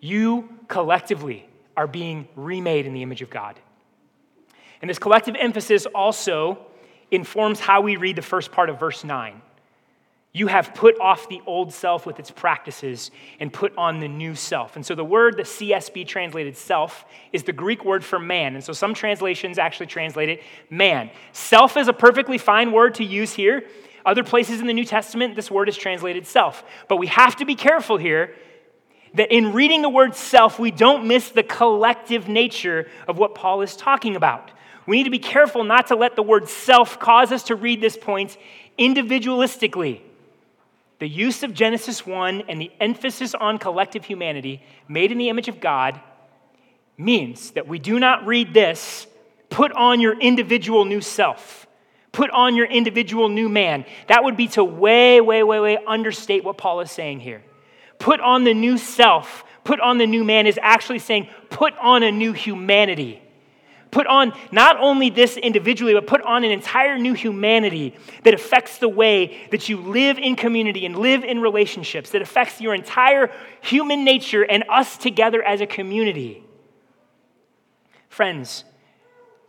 you 0.00 0.48
collectively 0.68 1.46
are 1.76 1.86
being 1.86 2.28
remade 2.34 2.86
in 2.86 2.94
the 2.94 3.02
image 3.02 3.20
of 3.20 3.28
God. 3.28 3.60
And 4.80 4.88
this 4.88 4.98
collective 4.98 5.36
emphasis 5.38 5.84
also 5.84 6.64
informs 7.10 7.60
how 7.60 7.82
we 7.82 7.96
read 7.96 8.16
the 8.16 8.22
first 8.22 8.50
part 8.50 8.70
of 8.70 8.80
verse 8.80 9.04
9. 9.04 9.42
You 10.32 10.46
have 10.46 10.74
put 10.74 11.00
off 11.00 11.28
the 11.28 11.40
old 11.46 11.72
self 11.72 12.06
with 12.06 12.18
its 12.18 12.30
practices 12.30 13.10
and 13.40 13.52
put 13.52 13.76
on 13.76 13.98
the 13.98 14.08
new 14.08 14.34
self. 14.34 14.76
And 14.76 14.84
so 14.84 14.94
the 14.94 15.04
word 15.04 15.36
the 15.36 15.42
CSB 15.42 16.06
translated 16.06 16.56
self 16.56 17.04
is 17.32 17.42
the 17.44 17.52
Greek 17.52 17.84
word 17.84 18.04
for 18.04 18.18
man. 18.18 18.54
And 18.54 18.62
so 18.62 18.72
some 18.72 18.94
translations 18.94 19.58
actually 19.58 19.86
translate 19.86 20.28
it 20.28 20.42
man. 20.70 21.10
Self 21.32 21.76
is 21.76 21.88
a 21.88 21.92
perfectly 21.92 22.38
fine 22.38 22.72
word 22.72 22.94
to 22.96 23.04
use 23.04 23.32
here 23.32 23.64
other 24.08 24.24
places 24.24 24.60
in 24.60 24.66
the 24.66 24.72
New 24.72 24.86
Testament, 24.86 25.36
this 25.36 25.50
word 25.50 25.68
is 25.68 25.76
translated 25.76 26.26
self. 26.26 26.64
But 26.88 26.96
we 26.96 27.08
have 27.08 27.36
to 27.36 27.44
be 27.44 27.54
careful 27.54 27.98
here 27.98 28.34
that 29.14 29.30
in 29.30 29.52
reading 29.52 29.82
the 29.82 29.90
word 29.90 30.14
self, 30.14 30.58
we 30.58 30.70
don't 30.70 31.06
miss 31.06 31.28
the 31.28 31.42
collective 31.42 32.26
nature 32.26 32.88
of 33.06 33.18
what 33.18 33.34
Paul 33.34 33.60
is 33.60 33.76
talking 33.76 34.16
about. 34.16 34.50
We 34.86 34.96
need 34.96 35.04
to 35.04 35.10
be 35.10 35.18
careful 35.18 35.62
not 35.62 35.88
to 35.88 35.94
let 35.94 36.16
the 36.16 36.22
word 36.22 36.48
self 36.48 36.98
cause 36.98 37.32
us 37.32 37.42
to 37.44 37.54
read 37.54 37.82
this 37.82 37.98
point 37.98 38.38
individualistically. 38.78 40.00
The 40.98 41.08
use 41.08 41.42
of 41.42 41.54
Genesis 41.54 42.04
1 42.04 42.44
and 42.48 42.60
the 42.60 42.72
emphasis 42.80 43.34
on 43.34 43.58
collective 43.58 44.04
humanity 44.04 44.62
made 44.88 45.12
in 45.12 45.18
the 45.18 45.28
image 45.28 45.48
of 45.48 45.60
God 45.60 46.00
means 46.96 47.52
that 47.52 47.68
we 47.68 47.78
do 47.78 48.00
not 48.00 48.26
read 48.26 48.52
this, 48.52 49.06
put 49.48 49.70
on 49.72 50.00
your 50.00 50.18
individual 50.18 50.84
new 50.84 51.00
self. 51.00 51.66
Put 52.10 52.30
on 52.30 52.56
your 52.56 52.66
individual 52.66 53.28
new 53.28 53.48
man. 53.48 53.84
That 54.08 54.24
would 54.24 54.36
be 54.36 54.48
to 54.48 54.64
way, 54.64 55.20
way, 55.20 55.42
way, 55.42 55.60
way 55.60 55.78
understate 55.86 56.42
what 56.42 56.58
Paul 56.58 56.80
is 56.80 56.90
saying 56.90 57.20
here. 57.20 57.42
Put 57.98 58.20
on 58.20 58.44
the 58.44 58.54
new 58.54 58.78
self, 58.78 59.44
put 59.62 59.78
on 59.78 59.98
the 59.98 60.06
new 60.06 60.24
man 60.24 60.46
is 60.46 60.58
actually 60.60 60.98
saying, 60.98 61.28
put 61.50 61.76
on 61.78 62.02
a 62.02 62.10
new 62.10 62.32
humanity. 62.32 63.22
Put 63.90 64.06
on 64.06 64.32
not 64.52 64.78
only 64.78 65.08
this 65.08 65.36
individually, 65.36 65.94
but 65.94 66.06
put 66.06 66.20
on 66.22 66.44
an 66.44 66.50
entire 66.50 66.98
new 66.98 67.14
humanity 67.14 67.94
that 68.24 68.34
affects 68.34 68.78
the 68.78 68.88
way 68.88 69.48
that 69.50 69.68
you 69.68 69.78
live 69.78 70.18
in 70.18 70.36
community 70.36 70.84
and 70.84 70.96
live 70.96 71.24
in 71.24 71.40
relationships, 71.40 72.10
that 72.10 72.20
affects 72.20 72.60
your 72.60 72.74
entire 72.74 73.30
human 73.62 74.04
nature 74.04 74.42
and 74.42 74.64
us 74.68 74.98
together 74.98 75.42
as 75.42 75.60
a 75.60 75.66
community. 75.66 76.42
Friends, 78.08 78.64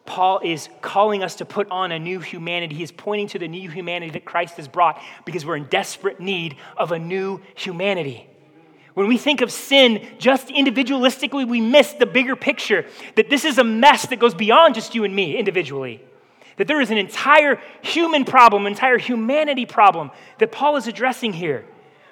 Paul 0.06 0.40
is 0.44 0.70
calling 0.82 1.22
us 1.22 1.36
to 1.36 1.46
put 1.46 1.70
on 1.70 1.92
a 1.92 2.00
new 2.00 2.20
humanity. 2.20 2.76
He 2.76 2.84
is 2.84 2.92
pointing 2.92 3.28
to 3.30 3.40
the 3.40 3.48
new 3.48 3.70
humanity 3.70 4.12
that 4.12 4.26
Christ 4.26 4.56
has 4.56 4.68
brought 4.68 5.02
because 5.26 5.46
we're 5.46 5.58
in 5.58 5.66
desperate 5.66 6.20
need 6.20 6.56
of 6.78 6.92
a 6.92 7.00
new 7.00 7.42
humanity. 7.56 8.29
When 9.00 9.08
we 9.08 9.18
think 9.18 9.40
of 9.40 9.50
sin 9.50 10.06
just 10.18 10.50
individualistically, 10.50 11.48
we 11.48 11.62
miss 11.62 11.94
the 11.94 12.06
bigger 12.06 12.36
picture 12.36 12.86
that 13.16 13.30
this 13.30 13.46
is 13.46 13.58
a 13.58 13.64
mess 13.64 14.06
that 14.08 14.20
goes 14.20 14.36
beyond 14.36 14.76
just 14.76 14.94
you 14.94 15.06
and 15.06 15.16
me 15.16 15.38
individually. 15.38 16.04
That 16.58 16.68
there 16.68 16.82
is 16.82 16.92
an 16.92 16.98
entire 16.98 17.62
human 17.82 18.26
problem, 18.26 18.68
entire 18.68 18.98
humanity 18.98 19.66
problem 19.66 20.12
that 20.40 20.52
Paul 20.52 20.76
is 20.76 20.86
addressing 20.86 21.32
here. 21.32 21.64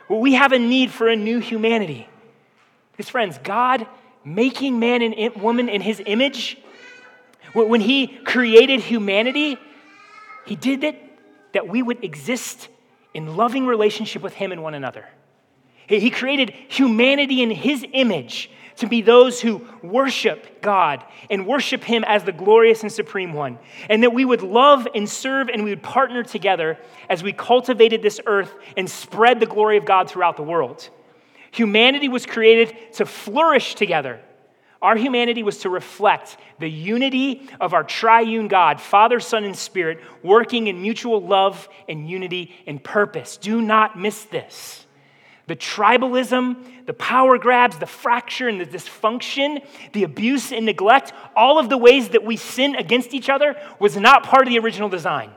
We 0.08 0.36
have 0.36 0.54
a 0.54 0.60
need 0.60 0.90
for 0.90 1.10
a 1.10 1.18
new 1.18 1.40
humanity. 1.40 2.08
His 2.96 3.10
friends, 3.10 3.38
God 3.44 3.86
making 4.24 4.80
man 4.80 5.02
and 5.02 5.42
woman 5.42 5.68
in 5.68 5.82
his 5.82 6.02
image 6.06 6.58
when 7.54 7.82
he 7.82 8.08
created 8.08 8.80
humanity, 8.80 9.58
he 10.46 10.56
did 10.56 10.86
it 10.86 10.96
that 11.52 11.68
we 11.68 11.84
would 11.84 12.02
exist 12.02 12.70
in 13.14 13.36
loving 13.36 13.68
relationship 13.68 14.22
with 14.22 14.36
Him 14.36 14.54
and 14.54 14.64
one 14.64 14.74
another. 14.74 15.06
He 15.88 16.10
created 16.10 16.54
humanity 16.68 17.42
in 17.42 17.50
His 17.50 17.86
image 17.94 18.50
to 18.78 18.88
be 18.88 19.02
those 19.02 19.42
who 19.42 19.68
worship 19.82 20.62
God 20.62 21.04
and 21.30 21.48
worship 21.48 21.84
Him 21.84 22.04
as 22.06 22.24
the 22.24 22.32
glorious 22.32 22.84
and 22.84 22.92
supreme 22.92 23.34
one. 23.34 23.58
And 23.90 24.04
that 24.04 24.14
we 24.14 24.26
would 24.26 24.44
love 24.44 24.88
and 24.94 25.10
serve 25.10 25.50
and 25.50 25.64
we 25.64 25.72
would 25.72 25.84
partner 25.84 26.24
together 26.24 26.78
as 27.10 27.24
we 27.24 27.34
cultivated 27.34 28.02
this 28.02 28.20
earth 28.26 28.54
and 28.76 28.90
spread 28.90 29.40
the 29.40 29.46
glory 29.46 29.78
of 29.78 29.86
God 29.86 30.10
throughout 30.10 30.38
the 30.38 30.44
world. 30.44 30.90
Humanity 31.52 32.10
was 32.10 32.26
created 32.26 32.76
to 32.94 33.06
flourish 33.06 33.76
together. 33.76 34.20
Our 34.82 34.96
humanity 34.96 35.42
was 35.42 35.60
to 35.60 35.70
reflect 35.70 36.38
the 36.60 36.70
unity 36.70 37.50
of 37.60 37.74
our 37.74 37.84
triune 37.84 38.48
God, 38.48 38.80
Father, 38.80 39.20
Son, 39.20 39.44
and 39.44 39.56
Spirit, 39.56 40.02
working 40.22 40.68
in 40.68 40.82
mutual 40.82 41.26
love 41.26 41.68
and 41.90 42.08
unity 42.08 42.54
and 42.68 42.84
purpose. 42.84 43.38
Do 43.38 43.60
not 43.60 43.98
miss 43.98 44.26
this. 44.26 44.86
The 45.48 45.56
tribalism, 45.56 46.86
the 46.86 46.94
power 46.94 47.38
grabs, 47.38 47.78
the 47.78 47.86
fracture 47.86 48.50
and 48.50 48.60
the 48.60 48.66
dysfunction, 48.66 49.66
the 49.94 50.04
abuse 50.04 50.52
and 50.52 50.66
neglect, 50.66 51.14
all 51.36 51.58
of 51.58 51.70
the 51.70 51.78
ways 51.78 52.10
that 52.10 52.24
we 52.24 52.36
sin 52.36 52.76
against 52.76 53.14
each 53.14 53.30
other 53.30 53.56
was 53.80 53.96
not 53.96 54.24
part 54.24 54.46
of 54.46 54.54
the 54.54 54.60
original 54.60 54.90
design. 54.90 55.32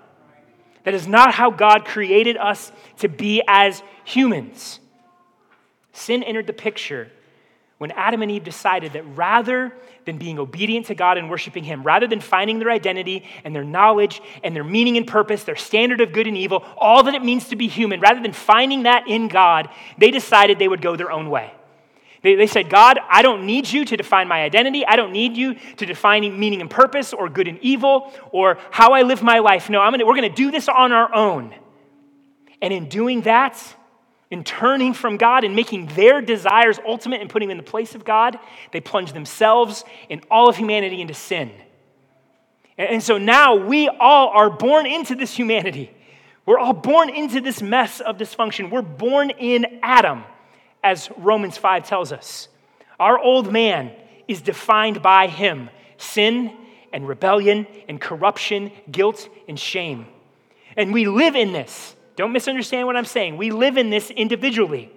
That 0.82 0.94
is 0.94 1.06
not 1.06 1.34
how 1.34 1.50
God 1.50 1.84
created 1.84 2.36
us 2.36 2.72
to 2.98 3.08
be 3.08 3.42
as 3.46 3.82
humans. 4.04 4.80
Sin 5.92 6.22
entered 6.22 6.46
the 6.46 6.52
picture 6.52 7.10
when 7.80 7.92
Adam 7.92 8.20
and 8.20 8.30
Eve 8.30 8.44
decided 8.44 8.92
that 8.92 9.04
rather 9.16 9.72
than 10.04 10.18
being 10.18 10.38
obedient 10.38 10.84
to 10.84 10.94
God 10.94 11.16
and 11.16 11.30
worshiping 11.30 11.64
Him, 11.64 11.82
rather 11.82 12.06
than 12.06 12.20
finding 12.20 12.58
their 12.58 12.70
identity 12.70 13.24
and 13.42 13.56
their 13.56 13.64
knowledge 13.64 14.20
and 14.44 14.54
their 14.54 14.62
meaning 14.62 14.98
and 14.98 15.06
purpose, 15.06 15.44
their 15.44 15.56
standard 15.56 16.02
of 16.02 16.12
good 16.12 16.26
and 16.26 16.36
evil, 16.36 16.62
all 16.76 17.04
that 17.04 17.14
it 17.14 17.24
means 17.24 17.48
to 17.48 17.56
be 17.56 17.68
human, 17.68 17.98
rather 17.98 18.20
than 18.20 18.34
finding 18.34 18.82
that 18.82 19.08
in 19.08 19.28
God, 19.28 19.70
they 19.96 20.10
decided 20.10 20.58
they 20.58 20.68
would 20.68 20.82
go 20.82 20.94
their 20.94 21.10
own 21.10 21.30
way. 21.30 21.54
They, 22.20 22.34
they 22.34 22.46
said, 22.46 22.68
God, 22.68 22.98
I 23.08 23.22
don't 23.22 23.46
need 23.46 23.66
you 23.66 23.86
to 23.86 23.96
define 23.96 24.28
my 24.28 24.42
identity. 24.42 24.84
I 24.84 24.96
don't 24.96 25.12
need 25.12 25.38
you 25.38 25.54
to 25.54 25.86
define 25.86 26.38
meaning 26.38 26.60
and 26.60 26.68
purpose 26.68 27.14
or 27.14 27.30
good 27.30 27.48
and 27.48 27.58
evil 27.62 28.12
or 28.30 28.58
how 28.70 28.90
I 28.92 29.04
live 29.04 29.22
my 29.22 29.38
life. 29.38 29.70
No, 29.70 29.80
I'm 29.80 29.94
gonna, 29.94 30.04
we're 30.04 30.16
going 30.16 30.28
to 30.28 30.36
do 30.36 30.50
this 30.50 30.68
on 30.68 30.92
our 30.92 31.14
own. 31.14 31.54
And 32.60 32.74
in 32.74 32.90
doing 32.90 33.22
that, 33.22 33.58
in 34.30 34.44
turning 34.44 34.94
from 34.94 35.16
God 35.16 35.42
and 35.44 35.56
making 35.56 35.86
their 35.88 36.20
desires 36.20 36.78
ultimate 36.86 37.20
and 37.20 37.28
putting 37.28 37.48
them 37.48 37.58
in 37.58 37.64
the 37.64 37.70
place 37.70 37.94
of 37.94 38.04
God, 38.04 38.38
they 38.72 38.80
plunge 38.80 39.12
themselves 39.12 39.84
and 40.08 40.24
all 40.30 40.48
of 40.48 40.56
humanity 40.56 41.00
into 41.00 41.14
sin. 41.14 41.50
And 42.78 43.02
so 43.02 43.18
now 43.18 43.56
we 43.56 43.88
all 43.88 44.28
are 44.28 44.48
born 44.48 44.86
into 44.86 45.14
this 45.14 45.34
humanity. 45.34 45.90
We're 46.46 46.58
all 46.58 46.72
born 46.72 47.10
into 47.10 47.40
this 47.40 47.60
mess 47.60 48.00
of 48.00 48.16
dysfunction. 48.16 48.70
We're 48.70 48.82
born 48.82 49.30
in 49.30 49.80
Adam, 49.82 50.24
as 50.82 51.10
Romans 51.16 51.56
5 51.58 51.86
tells 51.86 52.12
us. 52.12 52.48
Our 52.98 53.18
old 53.18 53.52
man 53.52 53.92
is 54.28 54.40
defined 54.40 55.02
by 55.02 55.26
him 55.26 55.70
sin 55.98 56.56
and 56.92 57.06
rebellion 57.06 57.66
and 57.88 58.00
corruption, 58.00 58.72
guilt 58.90 59.28
and 59.48 59.58
shame. 59.58 60.06
And 60.76 60.92
we 60.92 61.06
live 61.06 61.36
in 61.36 61.52
this. 61.52 61.94
Don't 62.20 62.32
misunderstand 62.32 62.86
what 62.86 62.98
I'm 62.98 63.06
saying. 63.06 63.38
We 63.38 63.50
live 63.50 63.78
in 63.78 63.88
this 63.88 64.10
individually. 64.10 64.92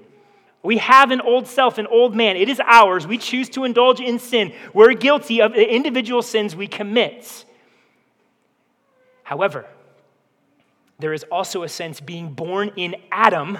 We 0.61 0.79
have 0.79 1.09
an 1.09 1.21
old 1.21 1.47
self, 1.47 1.77
an 1.77 1.87
old 1.87 2.13
man. 2.13 2.35
It 2.35 2.49
is 2.49 2.59
ours. 2.59 3.07
We 3.07 3.17
choose 3.17 3.47
to 3.51 3.63
indulge 3.63 4.01
in 4.01 4.19
sin. 4.19 4.53
We're 4.73 4.93
guilty 4.93 5.41
of 5.41 5.53
the 5.53 5.65
individual 5.73 6.21
sins 6.21 6.53
we 6.53 6.67
commit. 6.67 7.45
However, 9.23 9.65
there 10.99 11.13
is 11.13 11.23
also 11.31 11.63
a 11.63 11.69
sense 11.69 12.01
being 12.01 12.33
born 12.33 12.71
in 12.75 12.97
Adam, 13.09 13.57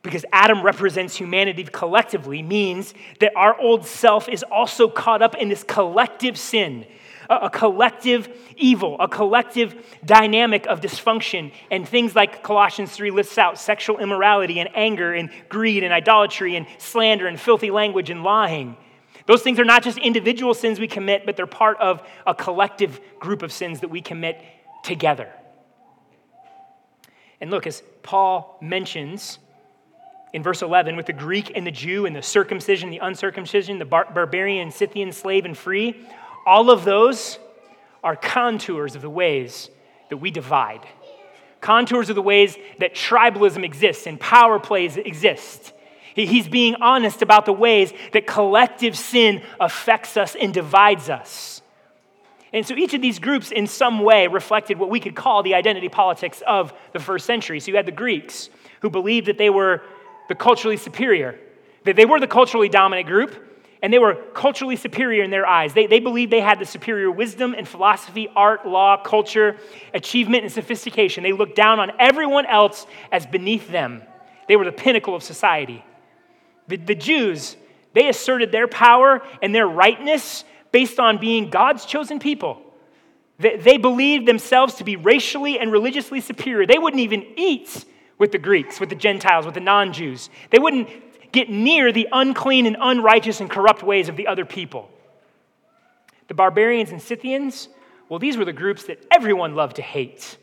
because 0.00 0.24
Adam 0.32 0.62
represents 0.62 1.14
humanity 1.14 1.64
collectively, 1.64 2.42
means 2.42 2.94
that 3.20 3.32
our 3.36 3.60
old 3.60 3.84
self 3.84 4.26
is 4.26 4.42
also 4.50 4.88
caught 4.88 5.20
up 5.20 5.34
in 5.34 5.50
this 5.50 5.62
collective 5.62 6.38
sin 6.38 6.86
a, 7.28 7.50
collective 7.50 8.28
evil, 8.56 8.96
a 9.00 9.08
collective 9.08 9.74
dynamic 10.04 10.66
of 10.66 10.80
dysfunction, 10.80 11.52
and 11.70 11.88
things 11.88 12.14
like 12.14 12.42
Colossians 12.42 12.92
3 12.92 13.10
lists 13.10 13.38
out 13.38 13.58
sexual 13.58 13.98
immorality 13.98 14.60
and 14.60 14.68
anger 14.74 15.12
and 15.12 15.30
greed 15.48 15.82
and 15.82 15.92
idolatry 15.92 16.56
and 16.56 16.66
slander 16.78 17.26
and 17.26 17.40
filthy 17.40 17.70
language 17.70 18.10
and 18.10 18.22
lying. 18.22 18.76
Those 19.26 19.42
things 19.42 19.58
are 19.58 19.64
not 19.64 19.82
just 19.82 19.98
individual 19.98 20.54
sins 20.54 20.78
we 20.78 20.86
commit, 20.86 21.26
but 21.26 21.36
they're 21.36 21.46
part 21.46 21.78
of 21.80 22.02
a 22.26 22.34
collective 22.34 23.00
group 23.18 23.42
of 23.42 23.52
sins 23.52 23.80
that 23.80 23.88
we 23.88 24.00
commit 24.00 24.40
together. 24.84 25.28
And 27.40 27.50
look, 27.50 27.66
as 27.66 27.82
Paul 28.02 28.56
mentions 28.62 29.38
in 30.32 30.42
verse 30.42 30.62
11, 30.62 30.96
with 30.96 31.06
the 31.06 31.12
Greek 31.12 31.52
and 31.54 31.66
the 31.66 31.70
Jew 31.70 32.06
and 32.06 32.14
the 32.14 32.22
circumcision, 32.22 32.90
the 32.90 32.98
uncircumcision, 32.98 33.78
the 33.78 33.84
bar- 33.84 34.08
barbarian, 34.12 34.70
Scythian, 34.70 35.12
slave, 35.12 35.44
and 35.44 35.56
free, 35.56 36.06
all 36.46 36.70
of 36.70 36.84
those 36.84 37.38
are 38.02 38.16
contours 38.16 38.94
of 38.94 39.02
the 39.02 39.10
ways 39.10 39.68
that 40.08 40.18
we 40.18 40.30
divide, 40.30 40.86
contours 41.60 42.08
of 42.08 42.14
the 42.14 42.22
ways 42.22 42.56
that 42.78 42.94
tribalism 42.94 43.64
exists 43.64 44.06
and 44.06 44.20
power 44.20 44.60
plays 44.60 44.96
exist. 44.96 45.72
He's 46.14 46.48
being 46.48 46.76
honest 46.76 47.20
about 47.20 47.44
the 47.44 47.52
ways 47.52 47.92
that 48.12 48.26
collective 48.26 48.96
sin 48.96 49.42
affects 49.60 50.16
us 50.16 50.34
and 50.34 50.54
divides 50.54 51.10
us. 51.10 51.60
And 52.54 52.66
so 52.66 52.74
each 52.74 52.94
of 52.94 53.02
these 53.02 53.18
groups, 53.18 53.50
in 53.50 53.66
some 53.66 54.00
way, 54.00 54.28
reflected 54.28 54.78
what 54.78 54.88
we 54.88 54.98
could 54.98 55.14
call 55.14 55.42
the 55.42 55.54
identity 55.54 55.90
politics 55.90 56.42
of 56.46 56.72
the 56.92 57.00
first 57.00 57.26
century. 57.26 57.60
So 57.60 57.70
you 57.70 57.76
had 57.76 57.84
the 57.84 57.92
Greeks, 57.92 58.48
who 58.80 58.88
believed 58.88 59.26
that 59.26 59.36
they 59.36 59.50
were 59.50 59.82
the 60.28 60.34
culturally 60.34 60.78
superior, 60.78 61.38
that 61.84 61.96
they 61.96 62.06
were 62.06 62.18
the 62.18 62.26
culturally 62.26 62.70
dominant 62.70 63.08
group, 63.08 63.45
and 63.82 63.92
they 63.92 63.98
were 63.98 64.14
culturally 64.34 64.76
superior 64.76 65.22
in 65.22 65.30
their 65.30 65.46
eyes. 65.46 65.74
They, 65.74 65.86
they 65.86 66.00
believed 66.00 66.32
they 66.32 66.40
had 66.40 66.58
the 66.58 66.64
superior 66.64 67.10
wisdom 67.10 67.54
and 67.54 67.68
philosophy, 67.68 68.28
art, 68.34 68.66
law, 68.66 69.02
culture, 69.02 69.56
achievement, 69.92 70.44
and 70.44 70.52
sophistication. 70.52 71.22
They 71.22 71.32
looked 71.32 71.56
down 71.56 71.78
on 71.78 71.92
everyone 71.98 72.46
else 72.46 72.86
as 73.12 73.26
beneath 73.26 73.68
them. 73.68 74.02
They 74.48 74.56
were 74.56 74.64
the 74.64 74.72
pinnacle 74.72 75.14
of 75.14 75.22
society. 75.22 75.84
The, 76.68 76.76
the 76.76 76.94
Jews, 76.94 77.56
they 77.92 78.08
asserted 78.08 78.50
their 78.50 78.68
power 78.68 79.22
and 79.42 79.54
their 79.54 79.66
rightness 79.66 80.44
based 80.72 80.98
on 80.98 81.18
being 81.18 81.50
God's 81.50 81.84
chosen 81.84 82.18
people. 82.18 82.62
They, 83.38 83.56
they 83.56 83.76
believed 83.76 84.26
themselves 84.26 84.74
to 84.74 84.84
be 84.84 84.96
racially 84.96 85.58
and 85.58 85.70
religiously 85.70 86.20
superior. 86.20 86.66
They 86.66 86.78
wouldn't 86.78 87.00
even 87.00 87.26
eat 87.36 87.84
with 88.18 88.32
the 88.32 88.38
Greeks, 88.38 88.80
with 88.80 88.88
the 88.88 88.94
Gentiles, 88.94 89.44
with 89.44 89.54
the 89.54 89.60
non 89.60 89.92
Jews. 89.92 90.30
They 90.50 90.58
wouldn't 90.58 90.88
get 91.36 91.50
near 91.50 91.92
the 91.92 92.08
unclean 92.10 92.66
and 92.66 92.76
unrighteous 92.80 93.40
and 93.40 93.50
corrupt 93.50 93.82
ways 93.82 94.08
of 94.08 94.16
the 94.16 94.26
other 94.26 94.44
people. 94.44 94.90
The 96.28 96.34
barbarians 96.34 96.90
and 96.90 97.00
Scythians, 97.00 97.68
well, 98.08 98.18
these 98.18 98.36
were 98.36 98.44
the 98.44 98.52
groups 98.52 98.84
that 98.84 99.04
everyone 99.10 99.54
loved 99.54 99.76
to 99.76 99.82
hate. 99.82 100.38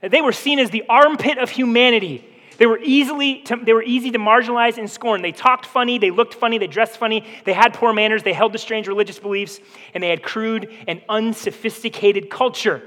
They 0.00 0.22
were 0.22 0.32
seen 0.32 0.58
as 0.58 0.70
the 0.70 0.84
armpit 0.88 1.38
of 1.38 1.50
humanity. 1.50 2.24
They 2.58 2.66
were, 2.66 2.78
easily 2.78 3.42
to, 3.42 3.56
they 3.56 3.72
were 3.72 3.82
easy 3.82 4.12
to 4.12 4.18
marginalize 4.18 4.78
and 4.78 4.88
scorn. 4.88 5.20
They 5.20 5.32
talked 5.32 5.66
funny, 5.66 5.98
they 5.98 6.10
looked 6.10 6.34
funny, 6.34 6.58
they 6.58 6.68
dressed 6.68 6.96
funny, 6.96 7.26
they 7.44 7.52
had 7.52 7.74
poor 7.74 7.92
manners, 7.92 8.22
they 8.22 8.32
held 8.32 8.52
to 8.52 8.58
strange 8.58 8.86
religious 8.86 9.18
beliefs, 9.18 9.58
and 9.92 10.02
they 10.02 10.08
had 10.08 10.22
crude 10.22 10.72
and 10.86 11.02
unsophisticated 11.08 12.30
culture. 12.30 12.82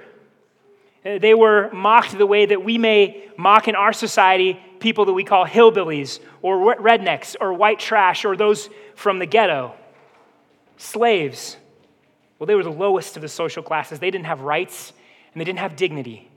Uh, 1.05 1.19
they 1.19 1.33
were 1.33 1.69
mocked 1.71 2.17
the 2.17 2.25
way 2.25 2.45
that 2.45 2.63
we 2.63 2.77
may 2.77 3.29
mock 3.37 3.67
in 3.67 3.75
our 3.75 3.93
society 3.93 4.59
people 4.79 5.05
that 5.05 5.13
we 5.13 5.23
call 5.23 5.45
hillbillies 5.45 6.19
or 6.41 6.75
rednecks 6.77 7.35
or 7.39 7.53
white 7.53 7.79
trash 7.79 8.25
or 8.25 8.35
those 8.35 8.69
from 8.95 9.19
the 9.19 9.25
ghetto. 9.25 9.73
Slaves. 10.77 11.57
Well, 12.37 12.47
they 12.47 12.55
were 12.55 12.63
the 12.63 12.69
lowest 12.69 13.15
of 13.15 13.21
the 13.21 13.27
social 13.27 13.61
classes. 13.61 13.99
They 13.99 14.11
didn't 14.11 14.27
have 14.27 14.41
rights 14.41 14.93
and 15.33 15.41
they 15.41 15.45
didn't 15.45 15.59
have 15.59 15.75
dignity. 15.75 16.29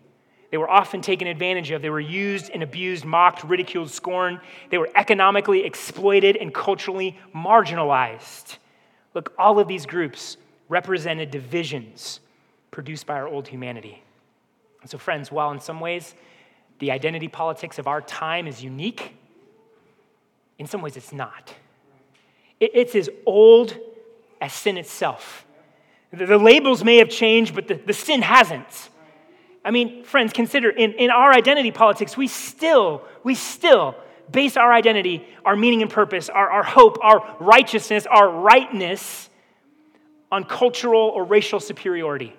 They 0.51 0.59
were 0.59 0.69
often 0.69 1.01
taken 1.01 1.29
advantage 1.29 1.71
of. 1.71 1.81
They 1.81 1.89
were 1.89 1.99
used 1.99 2.51
and 2.51 2.63
abused, 2.63 3.07
mocked, 3.07 3.43
ridiculed, 3.43 3.91
scorned. 3.91 4.41
They 4.69 4.77
were 4.77 4.91
economically 4.95 5.65
exploited 5.65 6.37
and 6.37 6.53
culturally 6.53 7.19
marginalized. 7.35 8.59
Look, 9.15 9.33
all 9.39 9.59
of 9.59 9.67
these 9.67 9.87
groups 9.87 10.37
represented 10.69 11.31
divisions 11.31 12.21
produced 12.71 13.07
by 13.07 13.15
our 13.15 13.27
old 13.27 13.49
humanity. 13.49 14.03
And 14.83 14.91
so, 14.91 14.99
friends, 14.99 15.33
while 15.33 15.53
in 15.53 15.61
some 15.61 15.81
ways 15.81 16.15
the 16.83 16.91
identity 16.91 17.29
politics 17.29 17.79
of 17.79 17.87
our 17.87 18.01
time 18.01 18.49
is 18.49 18.61
unique, 18.61 19.15
in 20.59 20.67
some 20.67 20.83
ways 20.83 20.97
it's 20.97 21.13
not. 21.13 21.55
It's 22.59 22.97
as 22.97 23.09
old 23.25 23.79
as 24.41 24.53
sin 24.53 24.77
itself. 24.77 25.47
The 26.13 26.37
labels 26.39 26.83
may 26.83 26.97
have 26.97 27.09
changed, 27.09 27.55
but 27.55 27.69
the, 27.69 27.75
the 27.75 27.93
sin 27.93 28.21
hasn't. 28.21 28.89
I 29.65 29.71
mean, 29.71 30.03
friends, 30.03 30.33
consider 30.33 30.71
in, 30.71 30.95
in 30.95 31.13
our 31.13 31.33
identity 31.33 31.71
politics, 31.71 32.17
we 32.17 32.27
still, 32.27 33.05
we 33.23 33.37
still 33.37 33.95
base 34.29 34.57
our 34.57 34.73
identity, 34.73 35.25
our 35.45 35.55
meaning 35.55 35.83
and 35.83 35.91
purpose, 35.91 36.29
our, 36.29 36.51
our 36.51 36.65
hope, 36.65 36.99
our 37.01 37.37
righteousness, 37.39 38.09
our 38.11 38.29
rightness 38.29 39.31
on 40.33 40.43
cultural 40.43 41.13
or 41.15 41.23
racial 41.23 41.61
superiority 41.61 42.35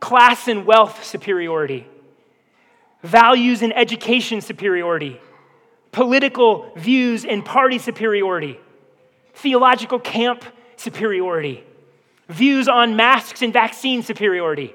class 0.00 0.48
and 0.48 0.64
wealth 0.64 1.04
superiority, 1.04 1.86
values 3.04 3.60
and 3.62 3.76
education 3.76 4.40
superiority, 4.40 5.20
political 5.92 6.72
views 6.74 7.24
and 7.24 7.44
party 7.44 7.78
superiority, 7.78 8.58
theological 9.34 10.00
camp 10.00 10.42
superiority, 10.76 11.62
views 12.28 12.66
on 12.66 12.96
masks 12.96 13.42
and 13.42 13.52
vaccine 13.52 14.02
superiority. 14.02 14.74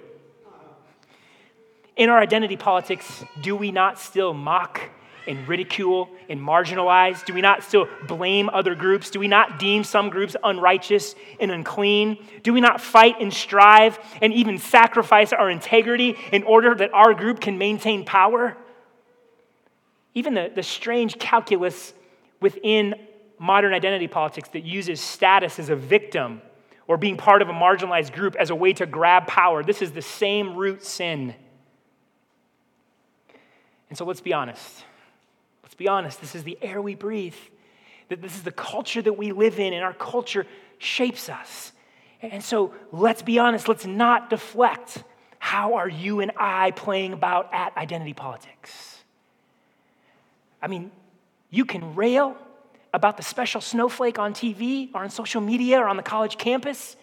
In 1.98 2.09
our 2.09 2.19
identity 2.19 2.55
politics, 2.55 3.25
do 3.41 3.55
we 3.55 3.71
not 3.71 4.00
still 4.00 4.33
mock 4.33 4.79
and 5.29 5.48
ridicule 5.48 6.09
and 6.27 6.41
marginalize? 6.41 7.24
Do 7.24 7.33
we 7.33 7.41
not 7.41 7.63
still 7.63 7.88
blame 8.07 8.50
other 8.50 8.75
groups? 8.75 9.09
Do 9.12 9.19
we 9.19 9.27
not 9.27 9.59
deem 9.59 9.83
some 9.86 10.09
groups 10.09 10.36
unrighteous 10.43 11.15
and 11.39 11.51
unclean? 11.51 12.17
Do 12.43 12.51
we 12.51 12.59
not 12.59 12.81
fight 12.81 13.21
and 13.21 13.31
strive 13.31 14.00
and 14.21 14.33
even 14.33 14.57
sacrifice 14.57 15.31
our 15.31 15.50
integrity 15.50 16.17
in 16.33 16.43
order 16.43 16.75
that 16.75 16.93
our 16.93 17.13
group 17.13 17.39
can 17.39 17.57
maintain 17.57 18.03
power? 18.03 18.57
Even 20.15 20.33
the, 20.33 20.51
the 20.53 20.63
strange 20.63 21.19
calculus 21.19 21.93
within 22.41 22.95
modern 23.38 23.74
identity 23.74 24.07
politics 24.07 24.50
that 24.50 24.63
uses 24.65 25.00
status 25.00 25.59
as 25.59 25.69
a 25.69 25.75
victim 25.75 26.41
or 26.88 26.98
being 26.98 27.17
part 27.17 27.43
of 27.43 27.50
a 27.50 27.53
marginalized 27.53 28.13
group 28.13 28.36
as 28.36 28.50
a 28.50 28.55
way 28.55 28.74
to 28.74 28.88
grab 28.88 29.27
power. 29.27 29.63
This 29.63 29.83
is 29.83 29.91
the 29.91 30.01
same 30.01 30.55
root 30.55 30.83
sin. 30.83 31.36
And 33.89 33.98
so 33.98 34.05
let's 34.05 34.21
be 34.21 34.33
honest. 34.33 34.83
Be 35.79 35.88
honest. 35.88 36.19
This 36.19 36.36
is 36.36 36.43
the 36.43 36.57
air 36.62 36.81
we 36.81 36.93
breathe. 36.93 37.38
That 38.09 38.21
this 38.21 38.36
is 38.36 38.43
the 38.43 38.51
culture 38.51 39.01
that 39.01 39.13
we 39.13 39.31
live 39.31 39.59
in, 39.59 39.71
and 39.74 39.81
our 39.81 39.93
culture 39.93 40.45
shapes 40.77 41.29
us. 41.29 41.71
And 42.21 42.43
so 42.43 42.74
let's 42.91 43.21
be 43.21 43.39
honest. 43.39 43.69
Let's 43.69 43.86
not 43.86 44.29
deflect. 44.29 45.01
How 45.39 45.75
are 45.75 45.88
you 45.88 46.19
and 46.19 46.33
I 46.36 46.71
playing 46.71 47.13
about 47.13 47.53
at 47.53 47.75
identity 47.77 48.13
politics? 48.13 48.98
I 50.62 50.67
mean, 50.67 50.91
you 51.50 51.63
can 51.63 51.95
rail 51.95 52.36
about 52.93 53.15
the 53.15 53.24
special 53.24 53.62
snowflake 53.62 54.19
on 54.19 54.33
TV 54.33 54.89
or 54.93 55.03
on 55.03 55.09
social 55.09 55.39
media 55.39 55.79
or 55.79 55.88
on 55.88 55.95
the 55.95 56.03
college 56.03 56.38
campus, 56.38 56.98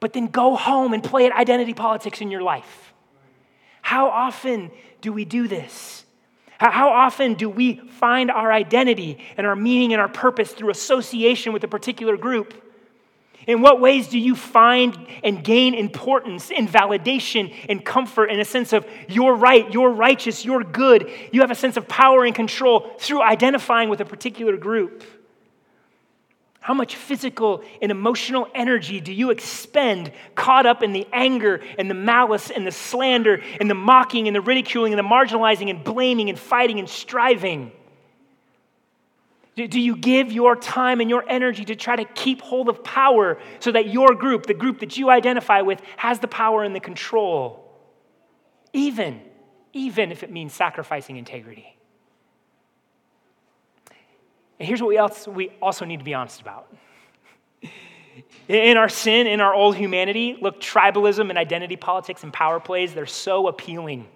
but 0.00 0.14
then 0.14 0.26
go 0.26 0.56
home 0.56 0.94
and 0.94 1.04
play 1.04 1.26
at 1.26 1.32
identity 1.32 1.74
politics 1.74 2.20
in 2.20 2.32
your 2.32 2.42
life. 2.42 2.92
How 3.82 4.08
often 4.08 4.72
do 5.00 5.12
we 5.12 5.24
do 5.24 5.46
this? 5.46 6.04
How 6.60 6.90
often 6.90 7.34
do 7.34 7.48
we 7.48 7.76
find 7.76 8.30
our 8.30 8.52
identity 8.52 9.16
and 9.38 9.46
our 9.46 9.56
meaning 9.56 9.94
and 9.94 10.00
our 10.00 10.10
purpose 10.10 10.52
through 10.52 10.68
association 10.68 11.54
with 11.54 11.64
a 11.64 11.68
particular 11.68 12.18
group? 12.18 12.52
In 13.46 13.62
what 13.62 13.80
ways 13.80 14.08
do 14.08 14.18
you 14.18 14.36
find 14.36 15.06
and 15.24 15.42
gain 15.42 15.72
importance 15.72 16.50
and 16.50 16.68
validation 16.68 17.54
and 17.70 17.82
comfort 17.82 18.26
and 18.26 18.38
a 18.42 18.44
sense 18.44 18.74
of 18.74 18.86
you're 19.08 19.34
right, 19.34 19.72
you're 19.72 19.88
righteous, 19.88 20.44
you're 20.44 20.62
good? 20.62 21.10
You 21.32 21.40
have 21.40 21.50
a 21.50 21.54
sense 21.54 21.78
of 21.78 21.88
power 21.88 22.26
and 22.26 22.34
control 22.34 22.90
through 22.98 23.22
identifying 23.22 23.88
with 23.88 24.02
a 24.02 24.04
particular 24.04 24.58
group. 24.58 25.02
How 26.60 26.74
much 26.74 26.94
physical 26.94 27.64
and 27.80 27.90
emotional 27.90 28.46
energy 28.54 29.00
do 29.00 29.12
you 29.12 29.30
expend 29.30 30.12
caught 30.34 30.66
up 30.66 30.82
in 30.82 30.92
the 30.92 31.06
anger 31.10 31.62
and 31.78 31.88
the 31.88 31.94
malice 31.94 32.50
and 32.50 32.66
the 32.66 32.72
slander 32.72 33.42
and 33.58 33.68
the 33.68 33.74
mocking 33.74 34.28
and 34.28 34.36
the 34.36 34.42
ridiculing 34.42 34.92
and 34.92 34.98
the 34.98 35.08
marginalizing 35.08 35.70
and 35.70 35.82
blaming 35.82 36.28
and 36.28 36.38
fighting 36.38 36.78
and 36.78 36.88
striving? 36.88 37.72
Do 39.56 39.80
you 39.80 39.96
give 39.96 40.32
your 40.32 40.54
time 40.54 41.00
and 41.00 41.10
your 41.10 41.24
energy 41.28 41.64
to 41.66 41.76
try 41.76 41.96
to 41.96 42.04
keep 42.04 42.40
hold 42.40 42.68
of 42.68 42.84
power 42.84 43.38
so 43.58 43.72
that 43.72 43.88
your 43.88 44.14
group, 44.14 44.46
the 44.46 44.54
group 44.54 44.80
that 44.80 44.96
you 44.96 45.10
identify 45.10 45.62
with, 45.62 45.82
has 45.96 46.18
the 46.18 46.28
power 46.28 46.62
and 46.62 46.74
the 46.74 46.80
control? 46.80 47.66
Even, 48.72 49.20
even 49.72 50.12
if 50.12 50.22
it 50.22 50.30
means 50.30 50.52
sacrificing 50.52 51.16
integrity. 51.16 51.76
And 54.60 54.68
here's 54.68 54.82
what 54.82 54.88
we 54.88 54.98
also, 54.98 55.30
we 55.30 55.50
also 55.62 55.86
need 55.86 56.00
to 56.00 56.04
be 56.04 56.12
honest 56.12 56.42
about. 56.42 56.72
In 58.46 58.76
our 58.76 58.90
sin, 58.90 59.26
in 59.26 59.40
our 59.40 59.54
old 59.54 59.74
humanity, 59.74 60.36
look, 60.40 60.60
tribalism 60.60 61.30
and 61.30 61.38
identity 61.38 61.76
politics 61.76 62.24
and 62.24 62.32
power 62.32 62.60
plays, 62.60 62.92
they're 62.92 63.06
so 63.06 63.48
appealing. 63.48 64.06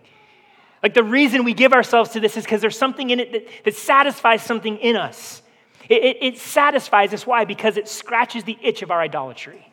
Like 0.82 0.92
the 0.92 1.02
reason 1.02 1.44
we 1.44 1.54
give 1.54 1.72
ourselves 1.72 2.10
to 2.10 2.20
this 2.20 2.36
is 2.36 2.44
because 2.44 2.60
there's 2.60 2.76
something 2.76 3.08
in 3.08 3.20
it 3.20 3.32
that, 3.32 3.64
that 3.64 3.74
satisfies 3.74 4.42
something 4.42 4.76
in 4.76 4.96
us. 4.96 5.40
It, 5.88 6.04
it, 6.04 6.16
it 6.20 6.38
satisfies 6.38 7.14
us. 7.14 7.26
Why? 7.26 7.46
Because 7.46 7.78
it 7.78 7.88
scratches 7.88 8.44
the 8.44 8.58
itch 8.60 8.82
of 8.82 8.90
our 8.90 9.00
idolatry. 9.00 9.66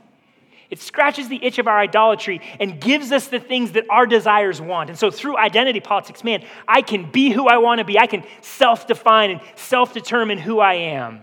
It 0.72 0.80
scratches 0.80 1.28
the 1.28 1.44
itch 1.44 1.60
of 1.60 1.68
our 1.68 1.78
idolatry 1.78 2.40
and 2.58 2.80
gives 2.80 3.12
us 3.12 3.28
the 3.28 3.42
things 3.42 3.74
that 3.74 3.84
our 3.90 4.08
desires 4.08 4.62
want. 4.62 4.90
And 4.90 4.98
so, 4.98 5.12
through 5.12 5.38
identity 5.38 5.82
politics, 5.82 6.24
man, 6.24 6.46
I 6.66 6.82
can 6.82 7.12
be 7.12 7.30
who 7.30 7.48
I 7.48 7.58
want 7.58 7.80
to 7.80 7.86
be. 7.86 8.00
I 8.00 8.08
can 8.08 8.24
self 8.40 8.88
define 8.88 9.32
and 9.32 9.42
self 9.56 9.94
determine 9.94 10.38
who 10.38 10.62
I 10.62 10.76
am. 10.76 11.22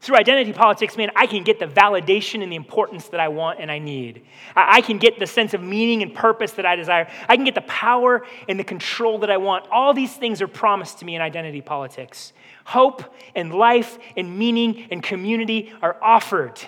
Through 0.00 0.16
identity 0.16 0.52
politics, 0.52 0.96
man, 0.96 1.10
I 1.16 1.26
can 1.26 1.42
get 1.42 1.58
the 1.58 1.66
validation 1.66 2.42
and 2.42 2.50
the 2.50 2.56
importance 2.56 3.08
that 3.08 3.20
I 3.20 3.28
want 3.28 3.58
and 3.60 3.70
I 3.70 3.78
need. 3.78 4.24
I 4.54 4.80
can 4.80 4.98
get 4.98 5.18
the 5.18 5.26
sense 5.26 5.54
of 5.54 5.60
meaning 5.60 6.02
and 6.02 6.14
purpose 6.14 6.52
that 6.52 6.64
I 6.64 6.76
desire. 6.76 7.10
I 7.28 7.34
can 7.34 7.44
get 7.44 7.56
the 7.56 7.62
power 7.62 8.24
and 8.48 8.58
the 8.58 8.64
control 8.64 9.18
that 9.18 9.30
I 9.30 9.38
want. 9.38 9.66
All 9.72 9.92
these 9.92 10.14
things 10.14 10.40
are 10.40 10.48
promised 10.48 11.00
to 11.00 11.04
me 11.04 11.16
in 11.16 11.20
identity 11.20 11.60
politics. 11.60 12.32
Hope 12.64 13.12
and 13.34 13.52
life 13.52 13.98
and 14.16 14.38
meaning 14.38 14.86
and 14.90 15.02
community 15.02 15.72
are 15.82 15.96
offered 16.00 16.60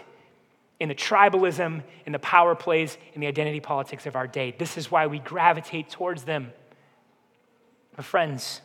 in 0.80 0.88
the 0.88 0.94
tribalism 0.94 1.82
in 2.06 2.12
the 2.12 2.18
power 2.18 2.54
plays 2.54 2.96
in 3.12 3.20
the 3.20 3.26
identity 3.26 3.60
politics 3.60 4.06
of 4.06 4.16
our 4.16 4.26
day. 4.26 4.54
This 4.58 4.78
is 4.78 4.90
why 4.90 5.06
we 5.06 5.18
gravitate 5.18 5.90
towards 5.90 6.24
them. 6.24 6.52
But, 7.94 8.06
friends, 8.06 8.62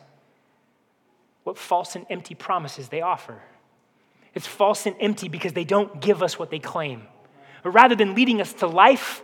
what 1.44 1.58
false 1.58 1.94
and 1.94 2.06
empty 2.08 2.34
promises 2.34 2.88
they 2.88 3.02
offer. 3.02 3.40
It's 4.34 4.46
false 4.46 4.86
and 4.86 4.96
empty 4.98 5.28
because 5.28 5.52
they 5.52 5.64
don't 5.64 6.00
give 6.00 6.22
us 6.22 6.38
what 6.38 6.50
they 6.50 6.58
claim. 6.58 7.02
But 7.62 7.70
rather 7.70 7.94
than 7.94 8.14
leading 8.14 8.40
us 8.40 8.52
to 8.54 8.66
life, 8.66 9.22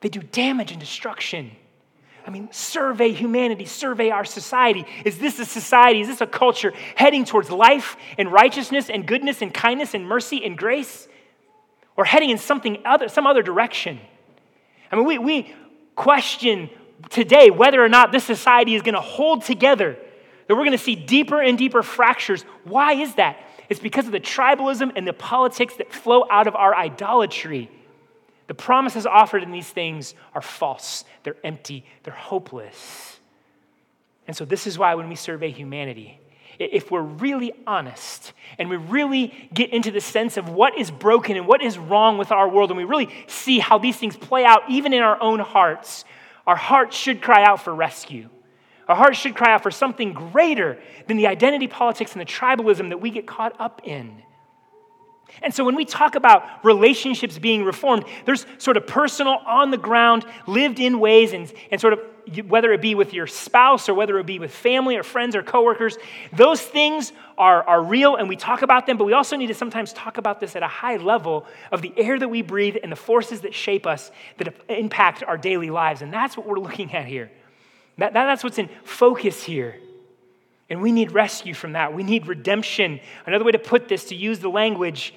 they 0.00 0.08
do 0.08 0.20
damage 0.20 0.72
and 0.72 0.80
destruction. 0.80 1.52
I 2.26 2.30
mean, 2.30 2.48
survey 2.50 3.12
humanity, 3.12 3.66
survey 3.66 4.10
our 4.10 4.24
society. 4.24 4.84
Is 5.04 5.18
this 5.18 5.38
a 5.38 5.44
society, 5.44 6.00
is 6.00 6.08
this 6.08 6.20
a 6.20 6.26
culture 6.26 6.72
heading 6.96 7.24
towards 7.24 7.50
life 7.50 7.96
and 8.18 8.32
righteousness 8.32 8.90
and 8.90 9.06
goodness 9.06 9.42
and 9.42 9.54
kindness 9.54 9.94
and 9.94 10.06
mercy 10.06 10.44
and 10.44 10.58
grace? 10.58 11.06
Or 11.96 12.04
heading 12.04 12.30
in 12.30 12.38
something 12.38 12.78
other, 12.84 13.08
some 13.08 13.26
other 13.26 13.42
direction. 13.42 14.00
I 14.90 14.96
mean, 14.96 15.06
we, 15.06 15.18
we 15.18 15.54
question 15.94 16.70
today 17.10 17.50
whether 17.50 17.82
or 17.82 17.88
not 17.88 18.12
this 18.12 18.24
society 18.24 18.74
is 18.74 18.82
going 18.82 18.94
to 18.94 19.00
hold 19.00 19.42
together, 19.42 19.96
that 20.46 20.54
we're 20.54 20.64
going 20.64 20.72
to 20.72 20.78
see 20.78 20.94
deeper 20.94 21.40
and 21.40 21.58
deeper 21.58 21.82
fractures. 21.82 22.42
Why 22.64 22.94
is 22.94 23.14
that? 23.16 23.38
It's 23.68 23.80
because 23.80 24.06
of 24.06 24.12
the 24.12 24.20
tribalism 24.20 24.92
and 24.94 25.06
the 25.06 25.12
politics 25.12 25.74
that 25.76 25.92
flow 25.92 26.24
out 26.30 26.46
of 26.46 26.54
our 26.54 26.74
idolatry. 26.74 27.70
The 28.46 28.54
promises 28.54 29.06
offered 29.06 29.42
in 29.42 29.50
these 29.50 29.68
things 29.68 30.14
are 30.34 30.42
false, 30.42 31.04
they're 31.24 31.36
empty, 31.42 31.84
they're 32.04 32.14
hopeless. 32.14 33.18
And 34.28 34.36
so, 34.36 34.44
this 34.44 34.66
is 34.66 34.78
why 34.78 34.94
when 34.94 35.08
we 35.08 35.14
survey 35.14 35.50
humanity, 35.50 36.20
if 36.58 36.90
we're 36.90 37.02
really 37.02 37.52
honest 37.66 38.32
and 38.58 38.70
we 38.70 38.76
really 38.76 39.48
get 39.52 39.70
into 39.70 39.90
the 39.90 40.00
sense 40.00 40.36
of 40.36 40.48
what 40.48 40.78
is 40.78 40.90
broken 40.90 41.36
and 41.36 41.46
what 41.46 41.62
is 41.62 41.78
wrong 41.78 42.18
with 42.18 42.32
our 42.32 42.48
world, 42.48 42.70
and 42.70 42.78
we 42.78 42.84
really 42.84 43.08
see 43.26 43.58
how 43.58 43.78
these 43.78 43.96
things 43.96 44.16
play 44.16 44.44
out 44.44 44.62
even 44.68 44.92
in 44.92 45.02
our 45.02 45.20
own 45.20 45.38
hearts, 45.38 46.04
our 46.46 46.56
hearts 46.56 46.96
should 46.96 47.20
cry 47.20 47.44
out 47.44 47.62
for 47.62 47.74
rescue. 47.74 48.28
Our 48.88 48.96
hearts 48.96 49.18
should 49.18 49.34
cry 49.34 49.52
out 49.52 49.62
for 49.62 49.70
something 49.70 50.12
greater 50.12 50.78
than 51.08 51.16
the 51.16 51.26
identity 51.26 51.66
politics 51.66 52.12
and 52.12 52.20
the 52.20 52.26
tribalism 52.26 52.90
that 52.90 53.00
we 53.00 53.10
get 53.10 53.26
caught 53.26 53.60
up 53.60 53.82
in. 53.84 54.22
And 55.42 55.52
so 55.52 55.64
when 55.64 55.74
we 55.74 55.84
talk 55.84 56.14
about 56.14 56.64
relationships 56.64 57.38
being 57.38 57.64
reformed, 57.64 58.04
there's 58.24 58.46
sort 58.58 58.76
of 58.76 58.86
personal, 58.86 59.38
on 59.46 59.70
the 59.70 59.76
ground, 59.76 60.24
lived 60.46 60.78
in 60.78 61.00
ways, 61.00 61.32
and, 61.32 61.52
and 61.70 61.80
sort 61.80 61.92
of 61.92 62.00
whether 62.46 62.72
it 62.72 62.80
be 62.80 62.94
with 62.94 63.14
your 63.14 63.26
spouse 63.26 63.88
or 63.88 63.94
whether 63.94 64.18
it 64.18 64.26
be 64.26 64.38
with 64.38 64.52
family 64.52 64.96
or 64.96 65.02
friends 65.02 65.36
or 65.36 65.42
coworkers, 65.42 65.96
those 66.32 66.60
things 66.60 67.12
are, 67.38 67.62
are 67.62 67.82
real 67.82 68.16
and 68.16 68.28
we 68.28 68.36
talk 68.36 68.62
about 68.62 68.86
them, 68.86 68.96
but 68.96 69.04
we 69.04 69.12
also 69.12 69.36
need 69.36 69.46
to 69.46 69.54
sometimes 69.54 69.92
talk 69.92 70.18
about 70.18 70.40
this 70.40 70.56
at 70.56 70.62
a 70.62 70.68
high 70.68 70.96
level 70.96 71.46
of 71.70 71.82
the 71.82 71.92
air 71.96 72.18
that 72.18 72.28
we 72.28 72.42
breathe 72.42 72.76
and 72.82 72.90
the 72.90 72.96
forces 72.96 73.42
that 73.42 73.54
shape 73.54 73.86
us 73.86 74.10
that 74.38 74.54
impact 74.68 75.22
our 75.22 75.38
daily 75.38 75.70
lives. 75.70 76.02
And 76.02 76.12
that's 76.12 76.36
what 76.36 76.46
we're 76.46 76.58
looking 76.58 76.92
at 76.94 77.06
here. 77.06 77.30
That, 77.98 78.12
that, 78.14 78.26
that's 78.26 78.42
what's 78.42 78.58
in 78.58 78.68
focus 78.84 79.44
here. 79.44 79.78
And 80.68 80.82
we 80.82 80.90
need 80.90 81.12
rescue 81.12 81.54
from 81.54 81.72
that. 81.72 81.94
We 81.94 82.02
need 82.02 82.26
redemption. 82.26 83.00
Another 83.24 83.44
way 83.44 83.52
to 83.52 83.58
put 83.58 83.88
this, 83.88 84.06
to 84.06 84.16
use 84.16 84.40
the 84.40 84.48
language 84.48 85.14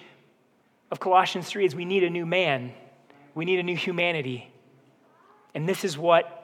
of 0.91 0.99
Colossians 0.99 1.47
3, 1.47 1.65
is 1.65 1.75
we 1.75 1.85
need 1.85 2.03
a 2.03 2.09
new 2.09 2.25
man. 2.25 2.71
We 3.33 3.45
need 3.45 3.59
a 3.59 3.63
new 3.63 3.75
humanity. 3.75 4.51
And 5.55 5.67
this 5.67 5.83
is 5.83 5.97
what 5.97 6.38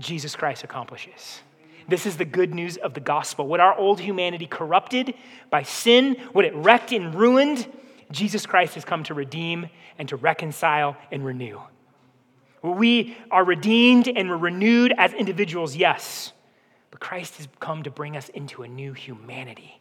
Jesus 0.00 0.34
Christ 0.34 0.64
accomplishes. 0.64 1.42
This 1.88 2.06
is 2.06 2.16
the 2.16 2.24
good 2.24 2.54
news 2.54 2.76
of 2.76 2.94
the 2.94 3.00
gospel. 3.00 3.46
What 3.46 3.60
our 3.60 3.76
old 3.76 4.00
humanity 4.00 4.46
corrupted 4.46 5.14
by 5.50 5.62
sin, 5.62 6.16
what 6.32 6.44
it 6.44 6.54
wrecked 6.54 6.92
and 6.92 7.14
ruined, 7.14 7.66
Jesus 8.10 8.46
Christ 8.46 8.74
has 8.74 8.84
come 8.84 9.04
to 9.04 9.14
redeem 9.14 9.68
and 9.98 10.08
to 10.08 10.16
reconcile 10.16 10.96
and 11.10 11.24
renew. 11.24 11.60
We 12.62 13.16
are 13.30 13.44
redeemed 13.44 14.08
and 14.08 14.28
we're 14.28 14.36
renewed 14.36 14.92
as 14.98 15.12
individuals, 15.14 15.74
yes. 15.76 16.32
but 16.90 17.00
Christ 17.00 17.36
has 17.38 17.48
come 17.58 17.82
to 17.84 17.90
bring 17.90 18.16
us 18.16 18.28
into 18.30 18.62
a 18.62 18.68
new 18.68 18.92
humanity. 18.92 19.80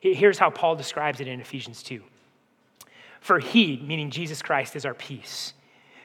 Here's 0.00 0.38
how 0.38 0.50
Paul 0.50 0.76
describes 0.76 1.20
it 1.20 1.28
in 1.28 1.40
Ephesians 1.40 1.82
2. 1.82 2.02
For 3.20 3.38
he, 3.38 3.82
meaning 3.84 4.10
Jesus 4.10 4.42
Christ, 4.42 4.76
is 4.76 4.84
our 4.84 4.94
peace, 4.94 5.54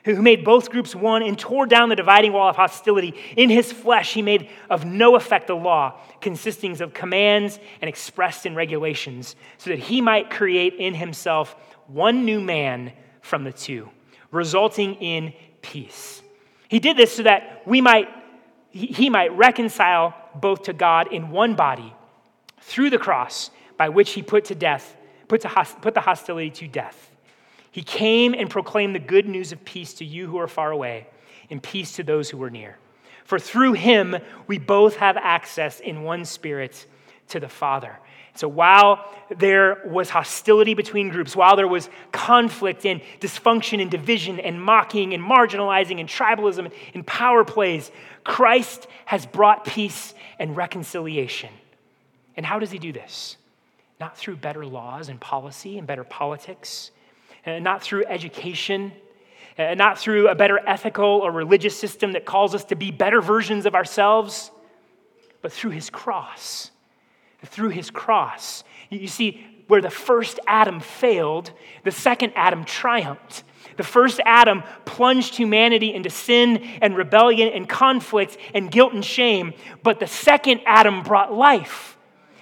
who 0.06 0.22
made 0.22 0.44
both 0.44 0.70
groups 0.70 0.94
one 0.96 1.24
and 1.24 1.39
tore 1.39 1.66
down 1.66 1.89
the 1.89 1.96
dividing 1.96 2.34
wall 2.34 2.50
of 2.50 2.56
hostility. 2.56 3.13
In 3.38 3.50
his 3.50 3.72
flesh, 3.72 4.13
he 4.13 4.22
made 4.22 4.50
of 4.70 4.86
no 4.86 5.16
effect 5.16 5.48
the 5.48 5.56
law, 5.56 6.00
consisting 6.20 6.80
of 6.82 6.94
commands 6.94 7.60
and 7.82 7.88
expressed 7.88 8.46
in 8.46 8.56
regulations, 8.56 9.36
so 9.58 9.70
that 9.70 9.80
he 9.80 10.02
might 10.02 10.30
create 10.30 10.74
in 10.76 10.94
himself 10.94 11.56
one 11.88 12.26
new 12.26 12.42
man 12.42 12.92
from 13.22 13.44
the 13.44 13.54
two, 13.54 13.89
resulting 14.32 14.96
in 14.96 15.34
peace. 15.62 16.22
He 16.68 16.80
did 16.80 16.98
this 16.98 17.16
so 17.16 17.24
that 17.24 17.62
we 17.66 17.80
might, 17.80 18.10
he 18.70 19.10
might 19.10 19.36
reconcile 19.38 20.16
both 20.36 20.63
to 20.63 20.74
God 20.74 21.13
in 21.13 21.30
one 21.30 21.56
body 21.56 21.94
through 22.60 22.89
the 22.89 22.98
cross 22.98 23.52
by 23.78 23.89
which 23.89 24.12
he 24.12 24.22
put 24.22 24.46
to 24.46 24.56
death, 24.56 24.96
put, 25.28 25.42
to 25.42 25.68
put 25.82 25.94
the 25.94 26.02
hostility 26.02 26.50
to 26.50 26.68
death. 26.68 27.12
He 27.74 27.82
came 27.82 28.36
and 28.36 28.52
proclaimed 28.52 28.94
the 28.94 29.00
good 29.00 29.28
news 29.28 29.52
of 29.52 29.66
peace 29.66 29.96
to 29.96 30.06
you 30.06 30.28
who 30.28 30.38
are 30.38 30.48
far 30.48 30.70
away, 30.70 31.08
and 31.50 31.62
peace 31.62 31.96
to 31.96 32.04
those 32.04 32.30
who 32.30 32.42
are 32.44 32.52
near. 32.52 32.78
For 33.26 33.40
through 33.40 33.74
him 33.74 34.16
we 34.46 34.60
both 34.60 34.98
have 34.98 35.18
access 35.18 35.80
in 35.80 36.04
one 36.04 36.24
spirit 36.24 36.86
to 37.30 37.40
the 37.40 37.50
Father. 37.50 37.98
So 38.36 38.48
while 38.48 39.04
there 39.38 39.82
was 39.86 40.12
hostility 40.12 40.76
between 40.76 41.10
groups, 41.10 41.36
while 41.36 41.56
there 41.56 41.68
was 41.68 41.90
conflict 42.12 42.86
and 42.86 43.02
dysfunction 43.20 43.82
and 43.82 43.90
division 43.90 44.40
and 44.40 44.62
mocking 44.62 45.16
and 45.16 45.24
marginalizing 45.24 46.00
and 46.00 46.08
tribalism 46.08 46.72
and 46.94 47.08
power 47.08 47.44
plays, 47.44 47.92
Christ 48.24 48.86
has 49.06 49.26
brought 49.26 49.66
peace 49.66 50.14
and 50.38 50.56
reconciliation. 50.56 51.50
And 52.38 52.46
how 52.46 52.60
does 52.60 52.70
he 52.70 52.78
do 52.78 52.92
this? 52.92 53.38
Not 54.00 54.16
through 54.16 54.36
better 54.36 54.64
laws 54.64 55.10
and 55.10 55.20
policy 55.20 55.80
and 55.80 55.88
better 55.88 56.04
politics, 56.04 56.92
and 57.45 57.63
not 57.63 57.84
through 57.84 58.06
education, 58.06 58.91
and 59.58 59.77
not 59.77 59.99
through 59.99 60.29
a 60.29 60.36
better 60.36 60.60
ethical 60.65 61.06
or 61.06 61.32
religious 61.32 61.77
system 61.77 62.13
that 62.13 62.25
calls 62.25 62.56
us 62.56 62.65
to 62.65 62.75
be 62.75 62.91
better 62.91 63.21
versions 63.21 63.65
of 63.65 63.75
ourselves, 63.75 64.51
but 65.41 65.51
through 65.51 65.71
his 65.71 65.89
cross. 65.89 66.71
Through 67.45 67.69
his 67.69 67.89
cross. 67.89 68.63
You 68.89 69.08
see, 69.08 69.45
where 69.67 69.82
the 69.82 69.89
first 69.89 70.39
Adam 70.47 70.79
failed, 70.79 71.51
the 71.84 71.91
second 71.91 72.34
Adam 72.36 72.63
triumphed. 72.63 73.43
The 73.77 73.84
first 73.84 74.19
Adam 74.25 74.63
plunged 74.86 75.36
humanity 75.36 75.93
into 75.93 76.10
sin 76.10 76.58
and 76.82 76.95
rebellion 76.95 77.49
and 77.49 77.67
conflict 77.67 78.38
and 78.53 78.69
guilt 78.71 78.93
and 78.93 79.03
shame, 79.03 79.53
but 79.82 79.99
the 79.99 80.08
second 80.08 80.62
Adam 80.65 81.01
brought 81.03 81.34
life. 81.34 81.97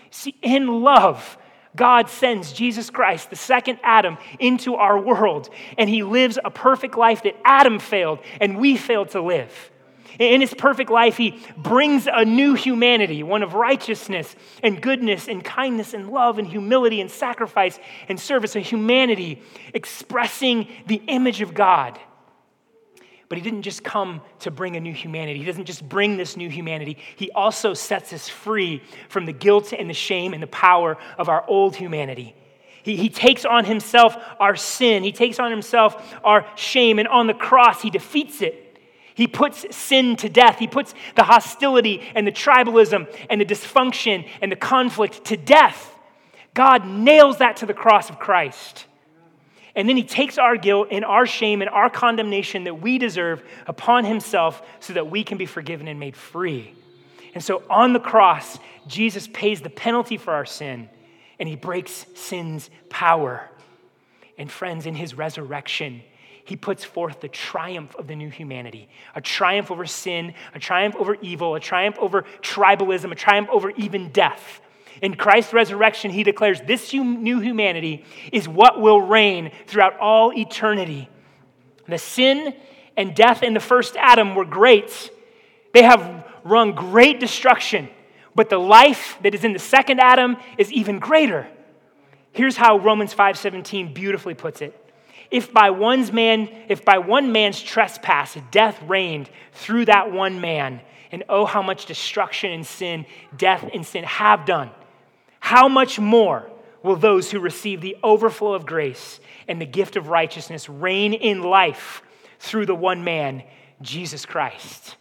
See, 0.10 0.36
in 0.42 0.68
love, 0.82 1.38
God 1.76 2.10
sends 2.10 2.52
Jesus 2.52 2.90
Christ, 2.90 3.30
the 3.30 3.36
second 3.36 3.80
Adam, 3.84 4.18
into 4.40 4.76
our 4.76 5.00
world, 5.00 5.50
and 5.78 5.90
he 5.90 6.04
lives 6.04 6.38
a 6.44 6.52
perfect 6.52 6.98
life 6.98 7.24
that 7.24 7.36
Adam 7.46 7.80
failed 7.80 8.20
and 8.40 8.58
we 8.58 8.76
failed 8.76 9.10
to 9.10 9.22
live. 9.22 9.72
In 10.20 10.42
his 10.42 10.54
perfect 10.54 10.92
life, 10.92 11.16
he 11.16 11.42
brings 11.56 12.08
a 12.12 12.26
new 12.26 12.54
humanity, 12.54 13.24
one 13.24 13.44
of 13.44 13.54
righteousness 13.54 14.36
and 14.62 14.82
goodness 14.82 15.30
and 15.30 15.44
kindness 15.44 15.94
and 15.94 16.10
love 16.10 16.38
and 16.38 16.48
humility 16.48 17.00
and 17.00 17.10
sacrifice 17.10 17.80
and 18.10 18.20
service, 18.20 18.56
a 18.56 18.60
humanity 18.60 19.42
expressing 19.74 20.68
the 20.88 21.02
image 21.08 21.42
of 21.42 21.54
God. 21.54 21.98
But 23.32 23.38
he 23.38 23.46
didn't 23.46 23.62
just 23.62 23.82
come 23.82 24.20
to 24.40 24.52
bring 24.52 24.76
a 24.76 24.82
new 24.82 24.92
humanity. 24.92 25.40
He 25.40 25.46
doesn't 25.46 25.64
just 25.64 25.88
bring 25.88 26.18
this 26.18 26.36
new 26.36 26.50
humanity. 26.50 26.98
He 27.16 27.32
also 27.32 27.74
sets 27.74 28.12
us 28.12 28.28
free 28.28 28.84
from 29.08 29.26
the 29.26 29.32
guilt 29.32 29.72
and 29.72 29.90
the 29.90 29.94
shame 29.94 30.34
and 30.34 30.44
the 30.44 30.48
power 30.48 30.98
of 31.18 31.30
our 31.30 31.46
old 31.48 31.78
humanity. 31.78 32.36
He, 32.84 32.98
he 32.98 33.08
takes 33.08 33.46
on 33.46 33.64
himself 33.64 34.18
our 34.38 34.58
sin, 34.58 35.04
he 35.04 35.14
takes 35.14 35.40
on 35.40 35.50
himself 35.50 36.14
our 36.26 36.46
shame, 36.58 37.00
and 37.00 37.08
on 37.08 37.28
the 37.28 37.34
cross, 37.34 37.82
he 37.82 37.90
defeats 37.90 38.42
it. 38.42 38.78
He 39.16 39.28
puts 39.28 39.74
sin 39.74 40.18
to 40.18 40.28
death. 40.28 40.60
He 40.60 40.68
puts 40.68 40.94
the 41.16 41.24
hostility 41.24 42.02
and 42.14 42.28
the 42.28 42.34
tribalism 42.34 43.08
and 43.30 43.40
the 43.40 43.46
dysfunction 43.46 44.28
and 44.42 44.52
the 44.52 44.58
conflict 44.58 45.24
to 45.28 45.38
death. 45.38 45.96
God 46.54 46.86
nails 46.86 47.38
that 47.38 47.56
to 47.58 47.66
the 47.66 47.74
cross 47.74 48.10
of 48.10 48.20
Christ. 48.20 48.88
And 49.76 49.88
then 49.88 49.96
he 49.96 50.04
takes 50.04 50.38
our 50.38 50.58
guilt 50.58 50.90
and 50.92 51.06
our 51.06 51.26
shame 51.26 51.62
and 51.62 51.70
our 51.70 51.90
condemnation 51.90 52.66
that 52.66 52.82
we 52.82 52.98
deserve 52.98 53.44
upon 53.68 54.06
himself 54.06 54.62
so 54.80 54.94
that 54.94 55.10
we 55.10 55.24
can 55.24 55.38
be 55.38 55.46
forgiven 55.46 55.88
and 55.88 56.00
made 56.00 56.16
free. 56.16 56.74
And 57.34 57.44
so 57.44 57.64
on 57.70 57.94
the 57.94 58.00
cross, 58.00 58.60
Jesus 58.88 59.28
pays 59.28 59.62
the 59.62 59.70
penalty 59.70 60.18
for 60.18 60.34
our 60.34 60.46
sin 60.46 60.90
and 61.40 61.48
he 61.48 61.56
breaks 61.56 62.06
sin's 62.14 62.70
power. 62.90 63.50
And 64.38 64.52
friends, 64.52 64.86
in 64.86 64.96
his 64.96 65.14
resurrection, 65.14 66.04
he 66.46 66.56
puts 66.56 66.84
forth 66.84 67.22
the 67.22 67.28
triumph 67.30 67.96
of 67.96 68.08
the 68.08 68.16
new 68.16 68.30
humanity 68.30 68.90
a 69.16 69.22
triumph 69.22 69.72
over 69.72 69.86
sin, 69.86 70.34
a 70.54 70.60
triumph 70.60 70.96
over 70.98 71.16
evil, 71.22 71.56
a 71.56 71.60
triumph 71.60 71.98
over 72.00 72.24
tribalism, 72.42 73.12
a 73.12 73.16
triumph 73.16 73.50
over 73.52 73.72
even 73.72 74.12
death. 74.12 74.62
In 75.02 75.16
Christ's 75.16 75.54
resurrection, 75.54 76.12
he 76.12 76.24
declares 76.24 76.62
this 76.62 76.94
new 76.94 77.40
humanity 77.40 78.04
is 78.32 78.48
what 78.48 78.82
will 78.82 79.02
reign 79.02 79.52
throughout 79.68 79.98
all 80.00 80.34
eternity. 80.38 81.10
The 81.88 81.98
sin 81.98 82.54
and 82.98 83.16
death 83.16 83.44
in 83.44 83.54
the 83.54 83.60
first 83.60 83.96
Adam 83.98 84.36
were 84.36 84.46
great, 84.46 85.10
they 85.74 85.84
have 85.84 86.28
run 86.44 86.74
great 86.74 87.20
destruction. 87.20 87.90
But 88.36 88.50
the 88.50 88.58
life 88.58 89.18
that 89.24 89.36
is 89.36 89.44
in 89.44 89.54
the 89.54 89.60
second 89.60 90.00
Adam 90.00 90.38
is 90.58 90.72
even 90.72 91.00
greater. 91.00 91.48
Here's 92.32 92.56
how 92.56 92.78
Romans 92.78 93.14
5:17 93.14 93.94
beautifully 93.94 94.34
puts 94.34 94.62
it. 94.62 94.78
If 95.30 95.54
by 95.54 95.70
one's 95.70 96.12
man, 96.12 96.50
if 96.68 96.84
by 96.84 96.98
one 96.98 97.32
man's 97.32 97.62
trespass 97.62 98.38
death 98.52 98.82
reigned 98.84 99.30
through 99.54 99.86
that 99.86 100.12
one 100.12 100.40
man, 100.42 100.82
and 101.12 101.24
oh 101.28 101.46
how 101.46 101.62
much 101.62 101.86
destruction 101.86 102.52
and 102.52 102.66
sin, 102.66 103.06
death 103.38 103.70
and 103.74 103.86
sin 103.86 104.04
have 104.06 104.46
done 104.46 104.72
how 105.42 105.68
much 105.68 106.00
more 106.00 106.50
will 106.82 106.96
those 106.96 107.30
who 107.30 107.40
receive 107.40 107.82
the 107.82 107.98
overflow 108.02 108.54
of 108.54 108.66
grace 108.66 109.20
and 109.48 109.60
the 109.60 109.66
gift 109.66 109.98
of 109.98 110.08
righteousness 110.08 110.70
reign 110.70 111.14
in 111.14 111.44
life 111.44 112.02
through 112.40 112.66
the 112.66 112.76
one 112.76 113.04
man, 113.04 113.44
Jesus 113.82 114.26
Christ? 114.26 114.96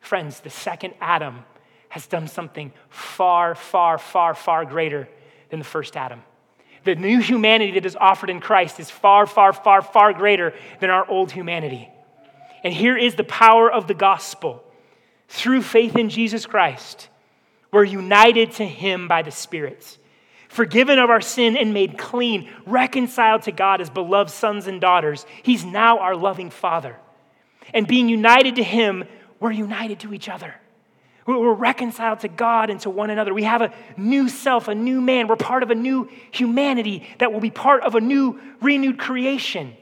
Friends, 0.00 0.40
the 0.40 0.50
second 0.50 0.92
Adam 1.00 1.44
has 1.88 2.06
done 2.06 2.28
something 2.28 2.72
far, 2.90 3.54
far, 3.54 3.98
far, 3.98 4.34
far 4.34 4.64
greater 4.64 5.08
than 5.48 5.58
the 5.58 5.64
first 5.64 5.96
Adam. 5.96 6.22
The 6.84 6.96
new 6.96 7.20
humanity 7.20 7.72
that 7.72 7.86
is 7.86 7.96
offered 7.96 8.30
in 8.30 8.40
Christ 8.40 8.80
is 8.80 8.90
far, 8.90 9.26
far, 9.26 9.52
far, 9.52 9.80
far 9.80 10.12
greater 10.12 10.52
than 10.80 10.90
our 10.90 11.08
old 11.08 11.30
humanity. 11.30 11.88
And 12.64 12.74
here 12.74 12.96
is 12.96 13.14
the 13.14 13.24
power 13.24 13.70
of 13.70 13.86
the 13.86 13.94
gospel. 13.94 14.64
Through 15.28 15.62
faith 15.62 15.96
in 15.96 16.08
Jesus 16.08 16.46
Christ, 16.46 17.08
we're 17.72 17.84
united 17.84 18.52
to 18.52 18.66
Him 18.66 19.08
by 19.08 19.22
the 19.22 19.30
Spirit, 19.30 19.98
forgiven 20.48 20.98
of 20.98 21.10
our 21.10 21.22
sin 21.22 21.56
and 21.56 21.72
made 21.72 21.96
clean, 21.96 22.50
reconciled 22.66 23.42
to 23.42 23.52
God 23.52 23.80
as 23.80 23.90
beloved 23.90 24.30
sons 24.30 24.66
and 24.66 24.80
daughters. 24.80 25.26
He's 25.42 25.64
now 25.64 25.98
our 25.98 26.14
loving 26.14 26.50
Father. 26.50 26.96
And 27.72 27.86
being 27.86 28.08
united 28.08 28.56
to 28.56 28.62
Him, 28.62 29.04
we're 29.40 29.52
united 29.52 30.00
to 30.00 30.12
each 30.12 30.28
other. 30.28 30.54
We're 31.24 31.54
reconciled 31.54 32.20
to 32.20 32.28
God 32.28 32.68
and 32.68 32.80
to 32.80 32.90
one 32.90 33.10
another. 33.10 33.32
We 33.32 33.44
have 33.44 33.62
a 33.62 33.72
new 33.96 34.28
self, 34.28 34.68
a 34.68 34.74
new 34.74 35.00
man. 35.00 35.28
We're 35.28 35.36
part 35.36 35.62
of 35.62 35.70
a 35.70 35.74
new 35.74 36.10
humanity 36.32 37.08
that 37.18 37.32
will 37.32 37.40
be 37.40 37.50
part 37.50 37.84
of 37.84 37.94
a 37.94 38.00
new, 38.00 38.40
renewed 38.60 38.98
creation. 38.98 39.76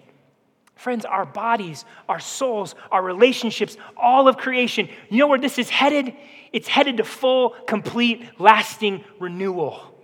Friends, 0.77 1.05
our 1.05 1.25
bodies, 1.25 1.85
our 2.09 2.21
souls, 2.21 2.75
our 2.91 3.03
relationships, 3.03 3.77
all 3.97 4.29
of 4.29 4.37
creation, 4.37 4.89
you 5.09 5.19
know 5.19 5.27
where 5.27 5.39
this 5.39 5.59
is 5.59 5.71
headed? 5.71 6.15
It's 6.53 6.69
headed 6.69 6.97
to 6.97 7.05
full, 7.05 7.51
complete, 7.67 8.23
lasting 8.39 9.05
renewal. 9.19 9.95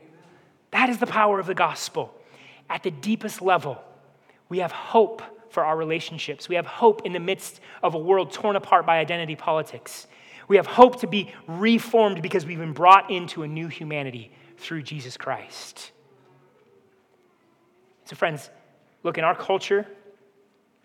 That 0.71 0.91
is 0.91 0.99
the 0.99 1.07
power 1.07 1.41
of 1.41 1.47
the 1.47 1.55
gospel. 1.55 2.15
At 2.69 2.83
the 2.83 2.91
deepest 2.91 3.43
level, 3.43 3.83
we 4.49 4.59
have 4.59 4.73
hope 4.73 5.23
for 5.51 5.65
our 5.65 5.77
relationships. 5.77 6.49
We 6.49 6.57
have 6.57 6.67
hope 6.67 7.03
in 7.05 7.13
the 7.13 7.21
midst 7.21 7.61
of 7.83 7.95
a 7.95 7.99
world 7.99 8.33
torn 8.33 8.57
apart 8.57 8.87
by 8.87 8.99
identity 8.99 9.37
politics. 9.37 10.07
We 10.49 10.57
have 10.57 10.67
hope 10.67 11.01
to 11.01 11.07
be 11.07 11.33
reformed 11.49 12.23
because 12.23 12.47
we've 12.47 12.59
been 12.59 12.73
brought 12.73 13.11
into 13.11 13.43
a 13.43 13.49
new 13.49 13.69
humanity 13.69 14.31
through 14.59 14.83
Jesus 14.83 15.17
Christ. 15.17 15.91
So, 18.05 18.15
friends, 18.15 18.51
look, 19.03 19.19
in 19.19 19.25
our 19.25 19.35
culture, 19.35 19.87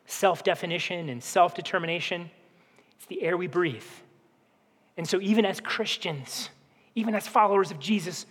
self 0.06 0.44
definition 0.44 1.10
and 1.10 1.24
self 1.24 1.54
determination. 1.54 2.32
It's 2.98 3.06
the 3.06 3.22
air 3.22 3.38
we 3.38 3.48
breathe. 3.48 3.84
And 5.02 5.10
so, 5.10 5.20
even 5.20 5.46
as 5.46 5.60
Christians, 5.60 6.52
even 6.94 7.16
as 7.16 7.28
followers 7.28 7.72
of 7.72 7.80
Jesus, 7.80 8.28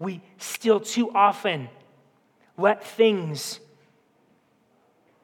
we 0.00 0.20
still 0.36 0.80
too 0.80 1.12
often 1.14 1.68
let 2.56 2.82
things 2.82 3.60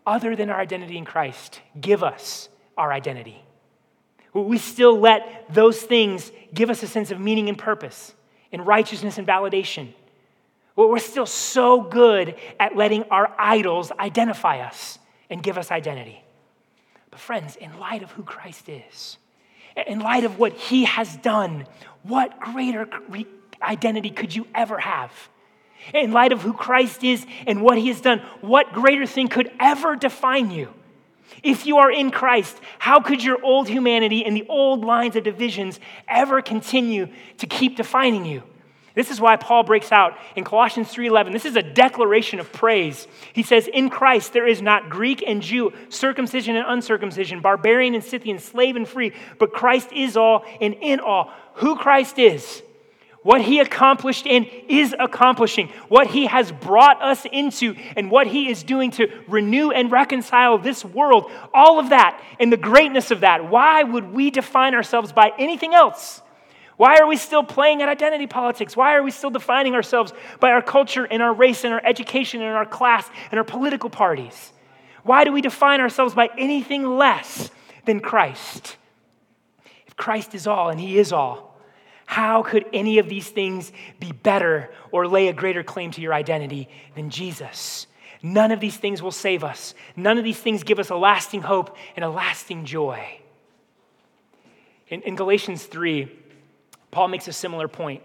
other 0.06 0.36
than 0.36 0.50
our 0.50 0.60
identity 0.60 0.96
in 0.96 1.04
Christ 1.04 1.60
give 1.80 2.04
us 2.04 2.48
our 2.78 2.92
identity. 2.92 3.42
we 4.34 4.56
still 4.56 4.96
let 4.96 5.52
those 5.52 5.82
things 5.82 6.30
give 6.54 6.70
us 6.70 6.84
a 6.84 6.86
sense 6.86 7.10
of 7.10 7.18
meaning 7.18 7.48
and 7.48 7.58
purpose, 7.58 8.14
and 8.52 8.64
righteousness 8.64 9.18
and 9.18 9.26
validation. 9.26 9.92
We're 10.76 11.00
still 11.00 11.26
so 11.26 11.80
good 11.82 12.36
at 12.60 12.76
letting 12.76 13.02
our 13.10 13.34
idols 13.36 13.90
identify 13.98 14.60
us 14.60 15.00
and 15.28 15.42
give 15.42 15.58
us 15.58 15.72
identity. 15.72 16.22
But, 17.10 17.18
friends, 17.18 17.56
in 17.56 17.80
light 17.80 18.04
of 18.04 18.12
who 18.12 18.22
Christ 18.22 18.68
is, 18.68 19.18
in 19.76 20.00
light 20.00 20.24
of 20.24 20.38
what 20.38 20.52
he 20.52 20.84
has 20.84 21.16
done, 21.16 21.66
what 22.02 22.38
greater 22.40 22.88
identity 23.62 24.10
could 24.10 24.34
you 24.34 24.46
ever 24.54 24.78
have? 24.78 25.12
In 25.92 26.12
light 26.12 26.32
of 26.32 26.42
who 26.42 26.52
Christ 26.52 27.04
is 27.04 27.26
and 27.46 27.60
what 27.60 27.76
he 27.76 27.88
has 27.88 28.00
done, 28.00 28.20
what 28.40 28.72
greater 28.72 29.06
thing 29.06 29.28
could 29.28 29.50
ever 29.60 29.96
define 29.96 30.50
you? 30.50 30.72
If 31.42 31.66
you 31.66 31.78
are 31.78 31.90
in 31.90 32.10
Christ, 32.10 32.58
how 32.78 33.00
could 33.00 33.22
your 33.22 33.42
old 33.42 33.68
humanity 33.68 34.24
and 34.24 34.36
the 34.36 34.46
old 34.48 34.84
lines 34.84 35.16
of 35.16 35.24
divisions 35.24 35.80
ever 36.08 36.40
continue 36.40 37.08
to 37.38 37.46
keep 37.46 37.76
defining 37.76 38.24
you? 38.24 38.42
This 38.94 39.10
is 39.10 39.20
why 39.20 39.34
Paul 39.34 39.64
breaks 39.64 39.90
out 39.90 40.16
in 40.36 40.44
Colossians 40.44 40.92
3:11. 40.92 41.32
This 41.32 41.44
is 41.44 41.56
a 41.56 41.62
declaration 41.62 42.38
of 42.38 42.52
praise. 42.52 43.08
He 43.32 43.42
says, 43.42 43.66
"In 43.66 43.90
Christ 43.90 44.32
there 44.32 44.46
is 44.46 44.62
not 44.62 44.88
Greek 44.88 45.22
and 45.26 45.42
Jew, 45.42 45.72
circumcision 45.88 46.54
and 46.54 46.64
uncircumcision, 46.68 47.40
barbarian 47.40 47.94
and 47.94 48.04
Scythian, 48.04 48.38
slave 48.38 48.76
and 48.76 48.88
free, 48.88 49.12
but 49.38 49.52
Christ 49.52 49.92
is 49.92 50.16
all 50.16 50.44
and 50.60 50.76
in 50.80 51.00
all." 51.00 51.32
Who 51.54 51.74
Christ 51.74 52.20
is, 52.20 52.62
what 53.22 53.40
he 53.40 53.58
accomplished 53.58 54.28
and 54.28 54.46
is 54.68 54.94
accomplishing, 55.00 55.70
what 55.88 56.08
he 56.08 56.26
has 56.26 56.52
brought 56.52 57.02
us 57.02 57.26
into, 57.32 57.74
and 57.96 58.12
what 58.12 58.28
he 58.28 58.48
is 58.48 58.62
doing 58.62 58.92
to 58.92 59.10
renew 59.26 59.70
and 59.70 59.90
reconcile 59.90 60.58
this 60.58 60.84
world, 60.84 61.30
all 61.52 61.80
of 61.80 61.88
that 61.88 62.20
and 62.38 62.52
the 62.52 62.56
greatness 62.56 63.10
of 63.10 63.20
that. 63.20 63.46
Why 63.46 63.82
would 63.82 64.12
we 64.14 64.30
define 64.30 64.74
ourselves 64.74 65.10
by 65.10 65.32
anything 65.36 65.74
else? 65.74 66.20
Why 66.76 66.96
are 66.98 67.06
we 67.06 67.16
still 67.16 67.44
playing 67.44 67.82
at 67.82 67.88
identity 67.88 68.26
politics? 68.26 68.76
Why 68.76 68.94
are 68.94 69.02
we 69.02 69.10
still 69.10 69.30
defining 69.30 69.74
ourselves 69.74 70.12
by 70.40 70.50
our 70.50 70.62
culture 70.62 71.04
and 71.04 71.22
our 71.22 71.32
race 71.32 71.64
and 71.64 71.72
our 71.72 71.84
education 71.84 72.42
and 72.42 72.50
our 72.50 72.66
class 72.66 73.08
and 73.30 73.38
our 73.38 73.44
political 73.44 73.90
parties? 73.90 74.52
Why 75.04 75.24
do 75.24 75.32
we 75.32 75.40
define 75.40 75.80
ourselves 75.80 76.14
by 76.14 76.30
anything 76.36 76.84
less 76.84 77.50
than 77.84 78.00
Christ? 78.00 78.76
If 79.86 79.96
Christ 79.96 80.34
is 80.34 80.46
all 80.46 80.70
and 80.70 80.80
He 80.80 80.98
is 80.98 81.12
all, 81.12 81.54
how 82.06 82.42
could 82.42 82.66
any 82.72 82.98
of 82.98 83.08
these 83.08 83.28
things 83.28 83.72
be 84.00 84.12
better 84.12 84.70
or 84.90 85.06
lay 85.06 85.28
a 85.28 85.32
greater 85.32 85.62
claim 85.62 85.90
to 85.92 86.00
your 86.00 86.12
identity 86.14 86.68
than 86.94 87.10
Jesus? 87.10 87.86
None 88.22 88.52
of 88.52 88.60
these 88.60 88.76
things 88.76 89.02
will 89.02 89.12
save 89.12 89.44
us. 89.44 89.74
None 89.96 90.18
of 90.18 90.24
these 90.24 90.38
things 90.38 90.62
give 90.62 90.78
us 90.78 90.90
a 90.90 90.96
lasting 90.96 91.42
hope 91.42 91.76
and 91.94 92.04
a 92.04 92.08
lasting 92.08 92.64
joy. 92.64 93.20
In, 94.88 95.02
in 95.02 95.14
Galatians 95.14 95.64
3, 95.64 96.10
Paul 96.94 97.08
makes 97.08 97.26
a 97.26 97.32
similar 97.32 97.66
point 97.66 98.04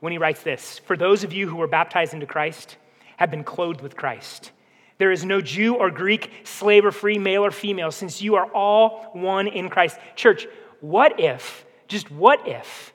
when 0.00 0.10
he 0.10 0.18
writes 0.18 0.42
this 0.42 0.80
For 0.80 0.96
those 0.96 1.22
of 1.22 1.32
you 1.32 1.48
who 1.48 1.54
were 1.54 1.68
baptized 1.68 2.12
into 2.12 2.26
Christ 2.26 2.76
have 3.18 3.30
been 3.30 3.44
clothed 3.44 3.80
with 3.80 3.96
Christ. 3.96 4.50
There 4.98 5.12
is 5.12 5.24
no 5.24 5.40
Jew 5.40 5.76
or 5.76 5.92
Greek, 5.92 6.30
slave 6.42 6.84
or 6.84 6.90
free, 6.90 7.18
male 7.18 7.44
or 7.44 7.52
female, 7.52 7.92
since 7.92 8.20
you 8.20 8.34
are 8.34 8.46
all 8.46 9.10
one 9.12 9.46
in 9.46 9.70
Christ. 9.70 9.98
Church, 10.16 10.48
what 10.80 11.20
if, 11.20 11.64
just 11.86 12.10
what 12.10 12.48
if, 12.48 12.92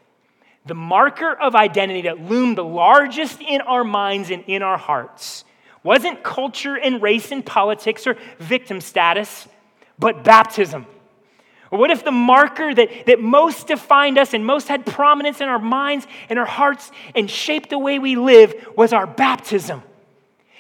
the 0.66 0.76
marker 0.76 1.32
of 1.32 1.56
identity 1.56 2.02
that 2.02 2.20
loomed 2.20 2.58
the 2.58 2.64
largest 2.66 3.42
in 3.42 3.62
our 3.62 3.86
minds 3.86 4.30
and 4.30 4.44
in 4.48 4.62
our 4.62 4.78
hearts 4.78 5.46
wasn't 5.82 6.24
culture 6.24 6.78
and 6.78 7.02
race 7.02 7.32
and 7.32 7.46
politics 7.46 8.06
or 8.06 8.18
victim 8.38 8.82
status, 8.82 9.48
but 9.98 10.26
baptism? 10.26 10.86
Or 11.72 11.80
what 11.80 11.92
if 11.92 12.04
the 12.04 12.12
marker 12.12 12.74
that, 12.74 13.06
that 13.06 13.22
most 13.22 13.68
defined 13.68 14.18
us 14.18 14.34
and 14.34 14.46
most 14.46 14.68
had 14.68 14.86
prominence 14.86 15.40
in 15.40 15.48
our 15.50 15.60
minds 15.60 16.08
and 16.30 16.40
our 16.40 16.46
hearts 16.46 16.92
and 17.16 17.30
shaped 17.30 17.70
the 17.70 17.78
way 17.78 18.00
we 18.00 18.16
live 18.16 18.54
was 18.76 18.92
our 18.92 19.06
baptism? 19.06 19.84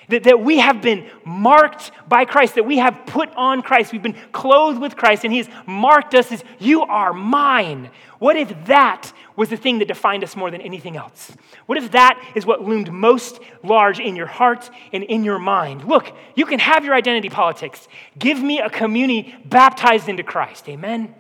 That, 0.10 0.24
that 0.24 0.42
we 0.42 0.58
have 0.58 0.82
been 0.82 1.08
marked 1.24 1.92
by 2.08 2.26
Christ, 2.26 2.56
that 2.56 2.66
we 2.66 2.80
have 2.80 3.06
put 3.06 3.30
on 3.36 3.62
Christ, 3.62 3.92
we've 3.92 4.02
been 4.02 4.18
clothed 4.32 4.82
with 4.82 4.96
Christ, 4.96 5.24
and 5.24 5.32
He 5.32 5.38
has 5.38 5.50
marked 5.68 6.16
us 6.16 6.32
as, 6.32 6.44
You 6.58 6.82
are 6.82 7.14
mine. 7.14 7.92
What 8.18 8.36
if 8.36 8.66
that 8.66 9.14
was 9.40 9.48
the 9.48 9.56
thing 9.56 9.80
that 9.80 9.88
defined 9.88 10.22
us 10.22 10.36
more 10.36 10.52
than 10.52 10.60
anything 10.60 10.98
else? 10.98 11.32
What 11.66 11.78
if 11.78 11.92
that 11.92 12.22
is 12.36 12.46
what 12.46 12.62
loomed 12.62 12.92
most 12.92 13.40
large 13.64 13.98
in 14.02 14.18
your 14.18 14.26
heart 14.26 14.70
and 14.92 15.02
in 15.02 15.24
your 15.24 15.40
mind? 15.40 15.86
Look, 15.86 16.12
you 16.36 16.46
can 16.46 16.60
have 16.60 16.84
your 16.84 16.94
identity 16.94 17.30
politics. 17.30 17.88
Give 18.18 18.38
me 18.38 18.60
a 18.60 18.70
community 18.70 19.34
baptized 19.46 20.10
into 20.10 20.24
Christ. 20.24 20.68
Amen? 20.68 21.16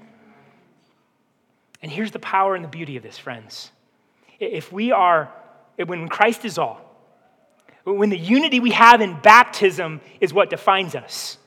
And 1.81 1.89
here's 1.89 2.11
the 2.11 2.19
power 2.19 2.55
and 2.55 2.63
the 2.65 2.67
beauty 2.67 2.97
of 2.97 3.03
this, 3.03 3.17
friends. 3.17 3.71
If 4.37 4.69
we 4.69 4.91
are, 4.91 5.31
when 5.77 6.09
Christ 6.09 6.43
is 6.43 6.57
all, 6.57 6.81
when 7.85 8.09
the 8.09 8.17
unity 8.19 8.59
we 8.59 8.71
have 8.71 8.99
in 8.99 9.17
baptism 9.21 10.01
is 10.19 10.33
what 10.33 10.49
defines 10.49 10.93
us, 10.93 11.37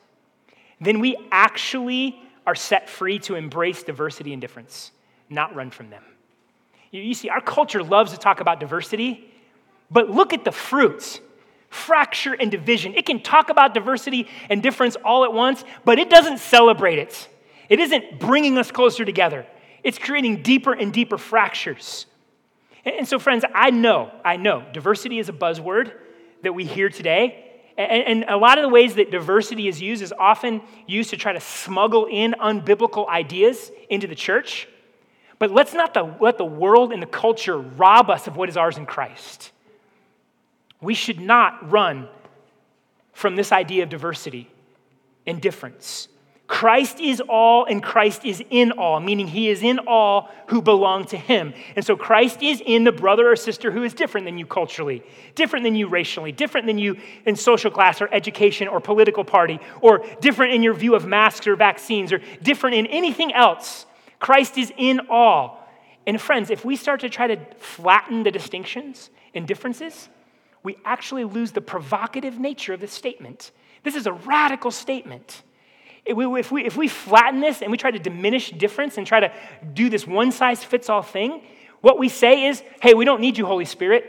then 0.81 1.01
we 1.01 1.19
actually 1.31 2.19
are 2.47 2.55
set 2.55 2.89
free 2.89 3.19
to 3.19 3.35
embrace 3.35 3.83
diversity 3.83 4.33
and 4.33 4.41
difference, 4.41 4.91
not 5.29 5.55
run 5.55 5.71
from 5.71 5.91
them. 5.91 6.03
You, 6.93 7.15
see, 7.15 7.31
our 7.31 7.41
culture 7.41 7.83
loves 7.83 8.13
to 8.13 8.19
talk 8.19 8.41
about 8.41 8.61
diversity, 8.61 9.29
but 9.91 10.11
look 10.11 10.33
at 10.33 10.45
the 10.45 10.53
fruits 10.53 11.21
fracture 11.71 12.35
and 12.35 12.51
division. 12.51 12.93
It 12.95 13.07
can 13.07 13.23
talk 13.23 13.49
about 13.49 13.73
diversity 13.73 14.29
and 14.51 14.63
difference 14.63 14.95
all 15.03 15.25
at 15.25 15.33
once, 15.33 15.65
but 15.87 15.99
it 15.99 16.11
doesn't 16.11 16.39
celebrate 16.39 16.99
it. 16.99 17.29
It 17.71 17.81
isn't 17.81 18.21
bringing 18.21 18.59
us 18.59 18.71
closer 18.71 19.07
together, 19.07 19.47
it's 19.83 19.99
creating 19.99 20.43
deeper 20.43 20.73
and 20.75 20.93
deeper 20.93 21.19
fractures. 21.19 22.07
And 22.85 23.09
so, 23.09 23.19
friends, 23.19 23.45
I 23.55 23.71
know, 23.71 24.11
I 24.25 24.37
know, 24.37 24.65
diversity 24.73 25.19
is 25.19 25.29
a 25.29 25.33
buzzword 25.33 25.93
that 26.43 26.53
we 26.53 26.65
hear 26.65 26.89
today. 26.89 27.49
And, 27.79 28.27
a 28.29 28.37
lot 28.37 28.59
of 28.59 28.63
the 28.63 28.69
ways 28.69 28.97
that 28.97 29.11
diversity 29.11 29.67
is 29.67 29.81
used 29.81 30.03
is 30.03 30.13
often 30.19 30.61
used 30.87 31.09
to 31.11 31.17
try 31.17 31.33
to 31.33 31.41
smuggle 31.41 32.07
in 32.07 32.35
unbiblical 32.39 33.09
ideas 33.09 33.71
into 33.89 34.07
the 34.07 34.15
church. 34.15 34.69
But 35.43 35.51
let's 35.51 35.75
not 35.75 35.93
the, 35.93 36.05
let 36.21 36.39
the 36.39 36.45
world 36.45 36.93
and 36.93 37.03
the 37.03 37.07
culture 37.07 37.59
rob 37.59 38.09
us 38.11 38.29
of 38.29 38.37
what 38.37 38.49
is 38.49 38.57
ours 38.57 38.79
in 38.79 38.87
Christ. 38.87 39.51
We 40.81 40.95
should 40.95 41.19
not 41.19 41.69
run 41.69 42.09
from 43.13 43.35
this 43.35 43.51
idea 43.51 43.83
of 43.83 43.89
diversity 43.89 44.49
and 45.27 45.43
difference. 45.43 46.07
Christ 46.47 47.01
is 47.01 47.21
all 47.29 47.65
and 47.65 47.83
Christ 47.83 48.25
is 48.25 48.41
in 48.51 48.71
all, 48.71 49.01
meaning 49.01 49.27
he 49.27 49.49
is 49.49 49.65
in 49.65 49.81
all 49.81 50.31
who 50.47 50.63
belong 50.63 51.07
to 51.07 51.17
him. 51.17 51.55
And 51.75 51.85
so 51.85 51.97
Christ 51.97 52.41
is 52.41 52.63
in 52.65 52.85
the 52.85 52.93
brother 52.93 53.29
or 53.29 53.35
sister 53.35 53.73
who 53.73 53.83
is 53.83 53.95
different 53.95 54.27
than 54.27 54.39
you 54.39 54.47
culturally, 54.47 55.03
different 55.35 55.65
than 55.65 55.75
you 55.75 55.89
racially, 55.89 56.31
different 56.31 56.69
than 56.69 56.79
you 56.79 56.99
in 57.27 57.35
social 57.35 57.73
class 57.73 58.01
or 58.01 58.09
education 58.15 58.69
or 58.69 58.79
political 58.79 59.25
party, 59.25 59.59
or 59.81 60.07
different 60.21 60.55
in 60.55 60.63
your 60.63 60.75
view 60.75 60.95
of 60.95 61.05
masks 61.05 61.49
or 61.49 61.57
vaccines, 61.57 62.13
or 62.13 62.21
different 62.45 62.77
in 62.77 62.87
anything 62.87 63.33
else. 63.33 63.87
Christ 64.23 64.57
is 64.57 64.73
in 64.77 65.01
all. 65.11 65.69
And 66.07 66.21
friends, 66.21 66.49
if 66.49 66.65
we 66.65 66.77
start 66.77 67.01
to 67.01 67.11
try 67.11 67.27
to 67.27 67.37
flatten 67.59 68.23
the 68.23 68.31
distinctions 68.31 69.11
and 69.35 69.49
differences, 69.49 70.09
we 70.63 70.77
actually 70.85 71.25
lose 71.25 71.51
the 71.51 71.61
provocative 71.61 72.39
nature 72.39 72.73
of 72.73 72.81
this 72.81 72.93
statement. 72.93 73.51
This 73.83 73.97
is 73.97 74.07
a 74.07 74.13
radical 74.13 74.71
statement. 74.71 75.43
If 76.05 76.17
we, 76.53 76.65
if 76.65 76.77
we 76.77 76.87
flatten 76.87 77.41
this 77.41 77.63
and 77.63 77.73
we 77.73 77.77
try 77.77 77.91
to 77.91 77.99
diminish 77.99 78.53
difference 78.53 78.97
and 78.97 79.05
try 79.05 79.19
to 79.19 79.33
do 79.75 79.91
this 79.91 80.07
one 80.07 80.31
size 80.31 80.63
fits 80.63 80.89
all 80.89 81.03
thing, 81.03 81.43
what 81.81 81.99
we 81.99 82.09
say 82.09 82.45
is, 82.45 82.63
hey, 82.81 82.95
we 82.95 83.05
don't 83.05 83.21
need 83.21 83.37
you, 83.37 83.45
Holy 83.45 83.65
Spirit. 83.65 84.05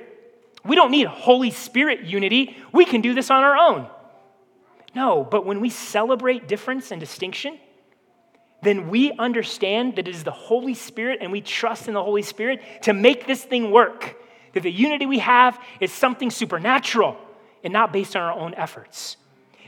We 0.63 0.76
don't 0.76 0.91
need 0.91 1.08
Holy 1.08 1.49
Spirit 1.49 2.02
unity. 2.02 2.56
We 2.71 2.86
can 2.86 3.02
do 3.02 3.15
this 3.15 3.32
on 3.32 3.43
our 3.43 3.58
own. 3.58 3.88
No, 4.93 5.23
but 5.23 5.43
when 5.43 5.60
we 5.60 5.71
celebrate 5.71 6.47
difference 6.47 6.91
and 6.91 6.99
distinction, 6.99 7.58
then 8.63 8.89
we 8.89 9.12
understand 9.13 9.95
that 9.95 10.08
it 10.08 10.15
is 10.15 10.23
the 10.23 10.32
Holy 10.32 10.73
Spirit 10.73 11.19
and 11.21 11.32
we 11.32 11.41
trust 11.41 11.88
in 11.88 11.93
the 11.93 12.04
Holy 12.04 12.21
Spirit 12.21 12.62
to 12.84 12.93
make 12.93 13.28
this 13.28 13.43
thing 13.43 13.71
work. 13.71 14.15
That 14.54 14.63
the 14.63 14.71
unity 14.71 15.06
we 15.06 15.19
have 15.19 15.60
is 15.80 15.91
something 15.91 16.30
supernatural 16.30 17.17
and 17.63 17.73
not 17.73 17.91
based 17.91 18.15
on 18.15 18.21
our 18.21 18.38
own 18.38 18.54
efforts. 18.56 19.17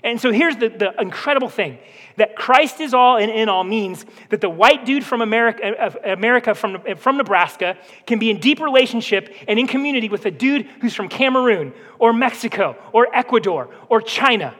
And 0.03 0.21
so 0.21 0.31
here's 0.31 0.55
the, 0.57 0.69
the 0.69 0.93
incredible 1.01 1.49
thing 1.49 1.79
that 2.17 2.35
Christ 2.35 2.79
is 2.79 2.93
all 2.93 3.17
and 3.17 3.31
in 3.31 3.49
all 3.49 3.63
means 3.63 4.05
that 4.29 4.39
the 4.39 4.49
white 4.49 4.85
dude 4.85 5.03
from 5.03 5.21
America, 5.21 5.65
uh, 5.65 6.13
America 6.13 6.53
from, 6.53 6.77
from 6.97 7.17
Nebraska 7.17 7.75
can 8.05 8.19
be 8.19 8.29
in 8.29 8.39
deep 8.39 8.59
relationship 8.59 9.33
and 9.47 9.57
in 9.57 9.65
community 9.65 10.07
with 10.07 10.25
a 10.27 10.31
dude 10.31 10.67
who's 10.79 10.93
from 10.93 11.09
Cameroon 11.09 11.73
or 11.97 12.13
Mexico 12.13 12.77
or 12.93 13.13
Ecuador 13.15 13.69
or 13.89 13.99
China. 13.99 14.53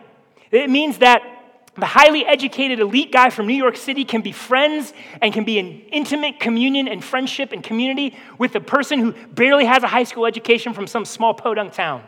It 0.49 0.69
means 0.69 0.97
that 0.97 1.21
the 1.77 1.85
highly 1.85 2.25
educated 2.25 2.79
elite 2.79 3.11
guy 3.11 3.29
from 3.29 3.47
New 3.47 3.55
York 3.55 3.75
City 3.75 4.05
can 4.05 4.21
be 4.21 4.31
friends 4.31 4.93
and 5.21 5.33
can 5.33 5.43
be 5.43 5.59
in 5.59 5.81
intimate 5.91 6.39
communion 6.39 6.88
and 6.88 7.03
friendship 7.03 7.51
and 7.51 7.63
community 7.63 8.15
with 8.38 8.53
the 8.53 8.61
person 8.61 8.99
who 8.99 9.13
barely 9.33 9.65
has 9.65 9.83
a 9.83 9.88
high 9.88 10.05
school 10.05 10.25
education 10.25 10.73
from 10.73 10.88
some 10.88 11.03
small 11.03 11.33
podunk 11.33 11.73
town. 11.73 12.03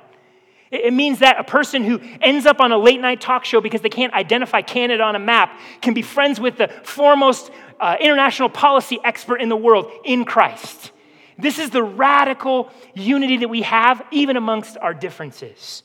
It 0.70 0.94
means 0.94 1.20
that 1.20 1.40
a 1.40 1.44
person 1.44 1.84
who 1.84 2.00
ends 2.22 2.46
up 2.46 2.60
on 2.60 2.72
a 2.72 2.78
late 2.78 3.00
night 3.00 3.22
talk 3.22 3.46
show 3.46 3.62
because 3.62 3.82
they 3.82 3.90
can't 3.90 4.14
identify 4.14 4.62
Canada 4.62 5.04
on 5.04 5.16
a 5.16 5.20
map 5.20 5.58
can 5.82 5.94
be 5.94 6.02
friends 6.02 6.40
with 6.40 6.58
the 6.58 6.68
foremost 6.84 7.52
uh, 7.80 7.96
international 8.00 8.50
policy 8.50 9.00
expert 9.04 9.38
in 9.38 9.50
the 9.50 9.56
world 9.56 9.90
in 10.04 10.26
Christ. 10.26 10.92
This 11.38 11.60
is 11.60 11.70
the 11.70 11.84
radical 11.84 12.70
unity 12.96 13.38
that 13.38 13.50
we 13.50 13.62
have 13.62 14.04
even 14.12 14.36
amongst 14.36 14.78
our 14.78 14.94
differences. 14.94 15.84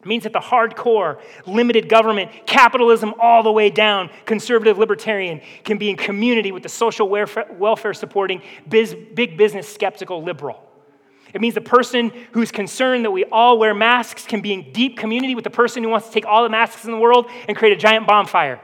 It 0.00 0.06
means 0.06 0.22
that 0.22 0.32
the 0.32 0.40
hardcore, 0.40 1.20
limited 1.46 1.88
government, 1.88 2.30
capitalism 2.46 3.14
all 3.20 3.42
the 3.42 3.52
way 3.52 3.68
down, 3.68 4.08
conservative 4.24 4.78
libertarian, 4.78 5.42
can 5.62 5.76
be 5.76 5.90
in 5.90 5.96
community 5.96 6.52
with 6.52 6.62
the 6.62 6.70
social 6.70 7.08
welfare 7.08 7.94
supporting, 7.94 8.40
biz, 8.66 8.96
big 9.14 9.36
business 9.36 9.68
skeptical 9.68 10.22
liberal. 10.22 10.62
It 11.34 11.40
means 11.40 11.54
the 11.54 11.60
person 11.60 12.12
who's 12.32 12.50
concerned 12.50 13.04
that 13.04 13.10
we 13.10 13.24
all 13.26 13.58
wear 13.58 13.74
masks 13.74 14.24
can 14.26 14.40
be 14.40 14.52
in 14.52 14.72
deep 14.72 14.96
community 14.96 15.34
with 15.34 15.44
the 15.44 15.50
person 15.50 15.84
who 15.84 15.90
wants 15.90 16.06
to 16.08 16.12
take 16.12 16.24
all 16.24 16.42
the 16.42 16.48
masks 16.48 16.84
in 16.86 16.90
the 16.90 16.98
world 16.98 17.26
and 17.46 17.56
create 17.56 17.76
a 17.76 17.80
giant 17.80 18.06
bonfire. 18.06 18.60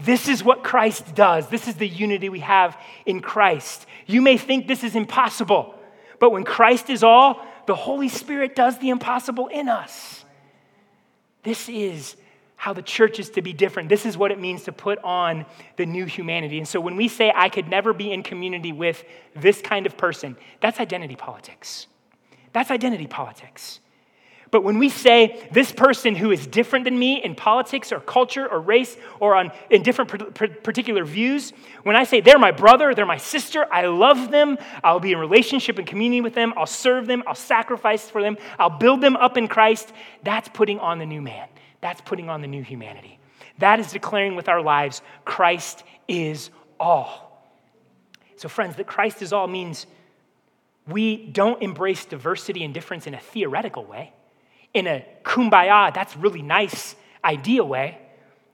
This 0.00 0.28
is 0.28 0.42
what 0.42 0.64
Christ 0.64 1.14
does. 1.14 1.48
This 1.48 1.68
is 1.68 1.76
the 1.76 1.88
unity 1.88 2.28
we 2.28 2.40
have 2.40 2.76
in 3.06 3.20
Christ. 3.20 3.86
You 4.06 4.20
may 4.20 4.36
think 4.36 4.66
this 4.66 4.82
is 4.82 4.96
impossible, 4.96 5.74
but 6.18 6.32
when 6.32 6.44
Christ 6.44 6.90
is 6.90 7.04
all, 7.04 7.40
the 7.66 7.74
Holy 7.74 8.08
Spirit 8.08 8.56
does 8.56 8.78
the 8.78 8.90
impossible 8.90 9.46
in 9.46 9.68
us. 9.68 10.19
This 11.42 11.68
is 11.68 12.16
how 12.56 12.74
the 12.74 12.82
church 12.82 13.18
is 13.18 13.30
to 13.30 13.40
be 13.40 13.54
different. 13.54 13.88
This 13.88 14.04
is 14.04 14.18
what 14.18 14.30
it 14.30 14.38
means 14.38 14.64
to 14.64 14.72
put 14.72 14.98
on 15.02 15.46
the 15.76 15.86
new 15.86 16.04
humanity. 16.04 16.58
And 16.58 16.68
so 16.68 16.78
when 16.78 16.94
we 16.94 17.08
say, 17.08 17.32
I 17.34 17.48
could 17.48 17.68
never 17.68 17.94
be 17.94 18.12
in 18.12 18.22
community 18.22 18.72
with 18.72 19.02
this 19.34 19.62
kind 19.62 19.86
of 19.86 19.96
person, 19.96 20.36
that's 20.60 20.78
identity 20.78 21.16
politics. 21.16 21.86
That's 22.52 22.70
identity 22.70 23.06
politics. 23.06 23.80
But 24.50 24.64
when 24.64 24.78
we 24.78 24.88
say 24.88 25.48
this 25.52 25.70
person 25.70 26.16
who 26.16 26.32
is 26.32 26.46
different 26.46 26.84
than 26.84 26.98
me 26.98 27.22
in 27.22 27.36
politics 27.36 27.92
or 27.92 28.00
culture 28.00 28.48
or 28.48 28.60
race 28.60 28.96
or 29.20 29.36
on, 29.36 29.52
in 29.70 29.82
different 29.82 30.34
particular 30.34 31.04
views, 31.04 31.52
when 31.84 31.94
I 31.94 32.02
say 32.02 32.20
they're 32.20 32.38
my 32.38 32.50
brother, 32.50 32.92
they're 32.92 33.06
my 33.06 33.16
sister, 33.16 33.66
I 33.72 33.86
love 33.86 34.30
them, 34.32 34.58
I'll 34.82 34.98
be 34.98 35.12
in 35.12 35.18
relationship 35.18 35.78
and 35.78 35.86
community 35.86 36.20
with 36.20 36.34
them, 36.34 36.52
I'll 36.56 36.66
serve 36.66 37.06
them, 37.06 37.22
I'll 37.28 37.34
sacrifice 37.36 38.10
for 38.10 38.22
them, 38.22 38.38
I'll 38.58 38.76
build 38.78 39.00
them 39.00 39.14
up 39.16 39.36
in 39.36 39.46
Christ, 39.46 39.92
that's 40.24 40.48
putting 40.48 40.80
on 40.80 40.98
the 40.98 41.06
new 41.06 41.22
man. 41.22 41.48
That's 41.80 42.00
putting 42.00 42.28
on 42.28 42.40
the 42.40 42.48
new 42.48 42.62
humanity. 42.62 43.18
That 43.58 43.78
is 43.78 43.92
declaring 43.92 44.34
with 44.34 44.48
our 44.48 44.60
lives, 44.60 45.00
Christ 45.24 45.84
is 46.08 46.50
all. 46.78 47.28
So, 48.36 48.48
friends, 48.48 48.76
that 48.76 48.86
Christ 48.86 49.22
is 49.22 49.32
all 49.32 49.46
means 49.46 49.86
we 50.88 51.26
don't 51.26 51.62
embrace 51.62 52.04
diversity 52.04 52.64
and 52.64 52.74
difference 52.74 53.06
in 53.06 53.14
a 53.14 53.20
theoretical 53.20 53.84
way 53.84 54.12
in 54.74 54.86
a 54.86 55.04
kumbaya, 55.22 55.92
that's 55.92 56.16
really 56.16 56.42
nice 56.42 56.94
idea 57.24 57.64
way. 57.64 57.98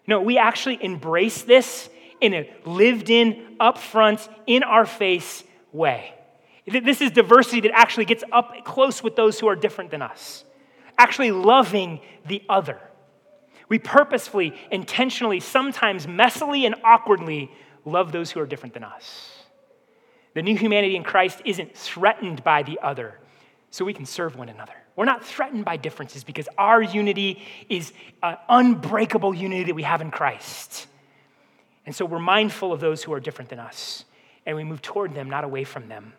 No, 0.07 0.21
we 0.21 0.39
actually 0.39 0.83
embrace 0.83 1.43
this 1.43 1.89
in 2.21 2.33
a 2.35 2.51
lived 2.65 3.11
in, 3.11 3.57
upfront, 3.61 4.29
in 4.47 4.63
our 4.63 4.87
face 4.87 5.45
way. 5.73 6.15
This 6.67 7.01
is 7.01 7.11
diversity 7.11 7.61
that 7.61 7.73
actually 7.75 8.07
gets 8.07 8.25
up 8.33 8.65
close 8.65 9.03
with 9.03 9.15
those 9.15 9.39
who 9.39 9.47
are 9.47 9.57
different 9.57 9.91
than 9.91 10.03
us, 10.03 10.45
actually 10.99 11.31
loving 11.31 12.01
the 12.27 12.43
other. 12.49 12.81
We 13.69 13.79
purposefully, 13.79 14.55
intentionally, 14.71 15.41
sometimes 15.41 16.07
messily 16.07 16.67
and 16.67 16.75
awkwardly 16.85 17.51
love 17.85 18.13
those 18.13 18.31
who 18.31 18.41
are 18.41 18.47
different 18.47 18.75
than 18.75 18.85
us. 18.85 19.45
The 20.35 20.43
new 20.43 20.57
humanity 20.57 20.97
in 20.97 21.05
Christ 21.05 21.41
isn't 21.45 21.77
threatened 21.77 22.43
by 22.45 22.63
the 22.63 22.79
other, 22.83 23.19
so 23.71 23.85
we 23.85 23.95
can 23.95 24.07
serve 24.07 24.37
one 24.37 24.49
another. 24.49 24.75
We're 24.97 25.05
not 25.05 25.25
threatened 25.25 25.65
by 25.65 25.77
differences 25.77 26.25
because 26.25 26.49
our 26.57 26.83
unity 26.83 27.43
is 27.69 27.93
an 28.23 28.39
unbreakable 28.49 29.35
unity 29.35 29.65
that 29.65 29.75
we 29.75 29.83
have 29.83 30.01
in 30.01 30.11
Christ. 30.11 30.87
And 31.85 31.95
so 31.95 32.07
we're 32.07 32.19
mindful 32.19 32.73
of 32.73 32.81
those 32.81 33.03
who 33.03 33.13
are 33.13 33.21
different 33.21 33.51
than 33.51 33.61
us, 33.61 34.07
and 34.47 34.57
we 34.57 34.65
move 34.65 34.83
toward 34.83 35.15
them, 35.15 35.29
not 35.29 35.45
away 35.45 35.65
from 35.65 35.89
them. 35.89 36.15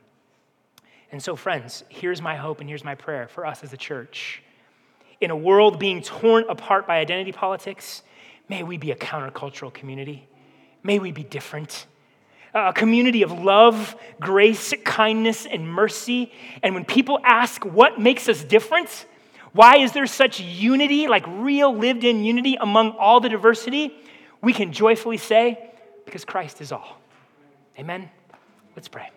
And 1.11 1.21
so, 1.21 1.35
friends, 1.35 1.83
here's 1.89 2.21
my 2.21 2.35
hope 2.35 2.59
and 2.59 2.69
here's 2.69 2.83
my 2.83 2.95
prayer 2.95 3.27
for 3.27 3.45
us 3.45 3.63
as 3.63 3.73
a 3.73 3.77
church. 3.77 4.43
In 5.19 5.31
a 5.31 5.35
world 5.35 5.79
being 5.79 6.03
torn 6.03 6.45
apart 6.47 6.85
by 6.85 6.99
identity 6.99 7.31
politics, 7.31 8.03
may 8.47 8.61
we 8.61 8.77
be 8.77 8.91
a 8.91 8.95
countercultural 8.95 9.73
community. 9.73 10.27
May 10.83 10.99
we 10.99 11.11
be 11.11 11.23
different 11.23 11.87
a 12.57 12.73
community 12.73 13.21
of 13.21 13.31
love, 13.31 13.95
grace, 14.19 14.73
kindness, 14.83 15.45
and 15.45 15.71
mercy. 15.71 16.31
And 16.63 16.73
when 16.73 16.85
people 16.85 17.19
ask 17.23 17.63
what 17.63 17.99
makes 17.99 18.27
us 18.27 18.43
different, 18.43 19.05
why 19.53 19.77
is 19.77 19.91
there 19.91 20.07
such 20.07 20.39
unity, 20.39 21.07
like 21.07 21.25
real 21.27 21.75
lived 21.75 22.03
in 22.03 22.23
unity 22.23 22.57
among 22.59 22.91
all 22.91 23.19
the 23.19 23.29
diversity? 23.29 23.93
We 24.41 24.53
can 24.53 24.71
joyfully 24.71 25.17
say, 25.17 25.71
because 26.05 26.25
Christ 26.25 26.61
is 26.61 26.71
all. 26.71 26.99
Amen? 27.79 28.09
Let's 28.75 28.87
pray. 28.87 29.09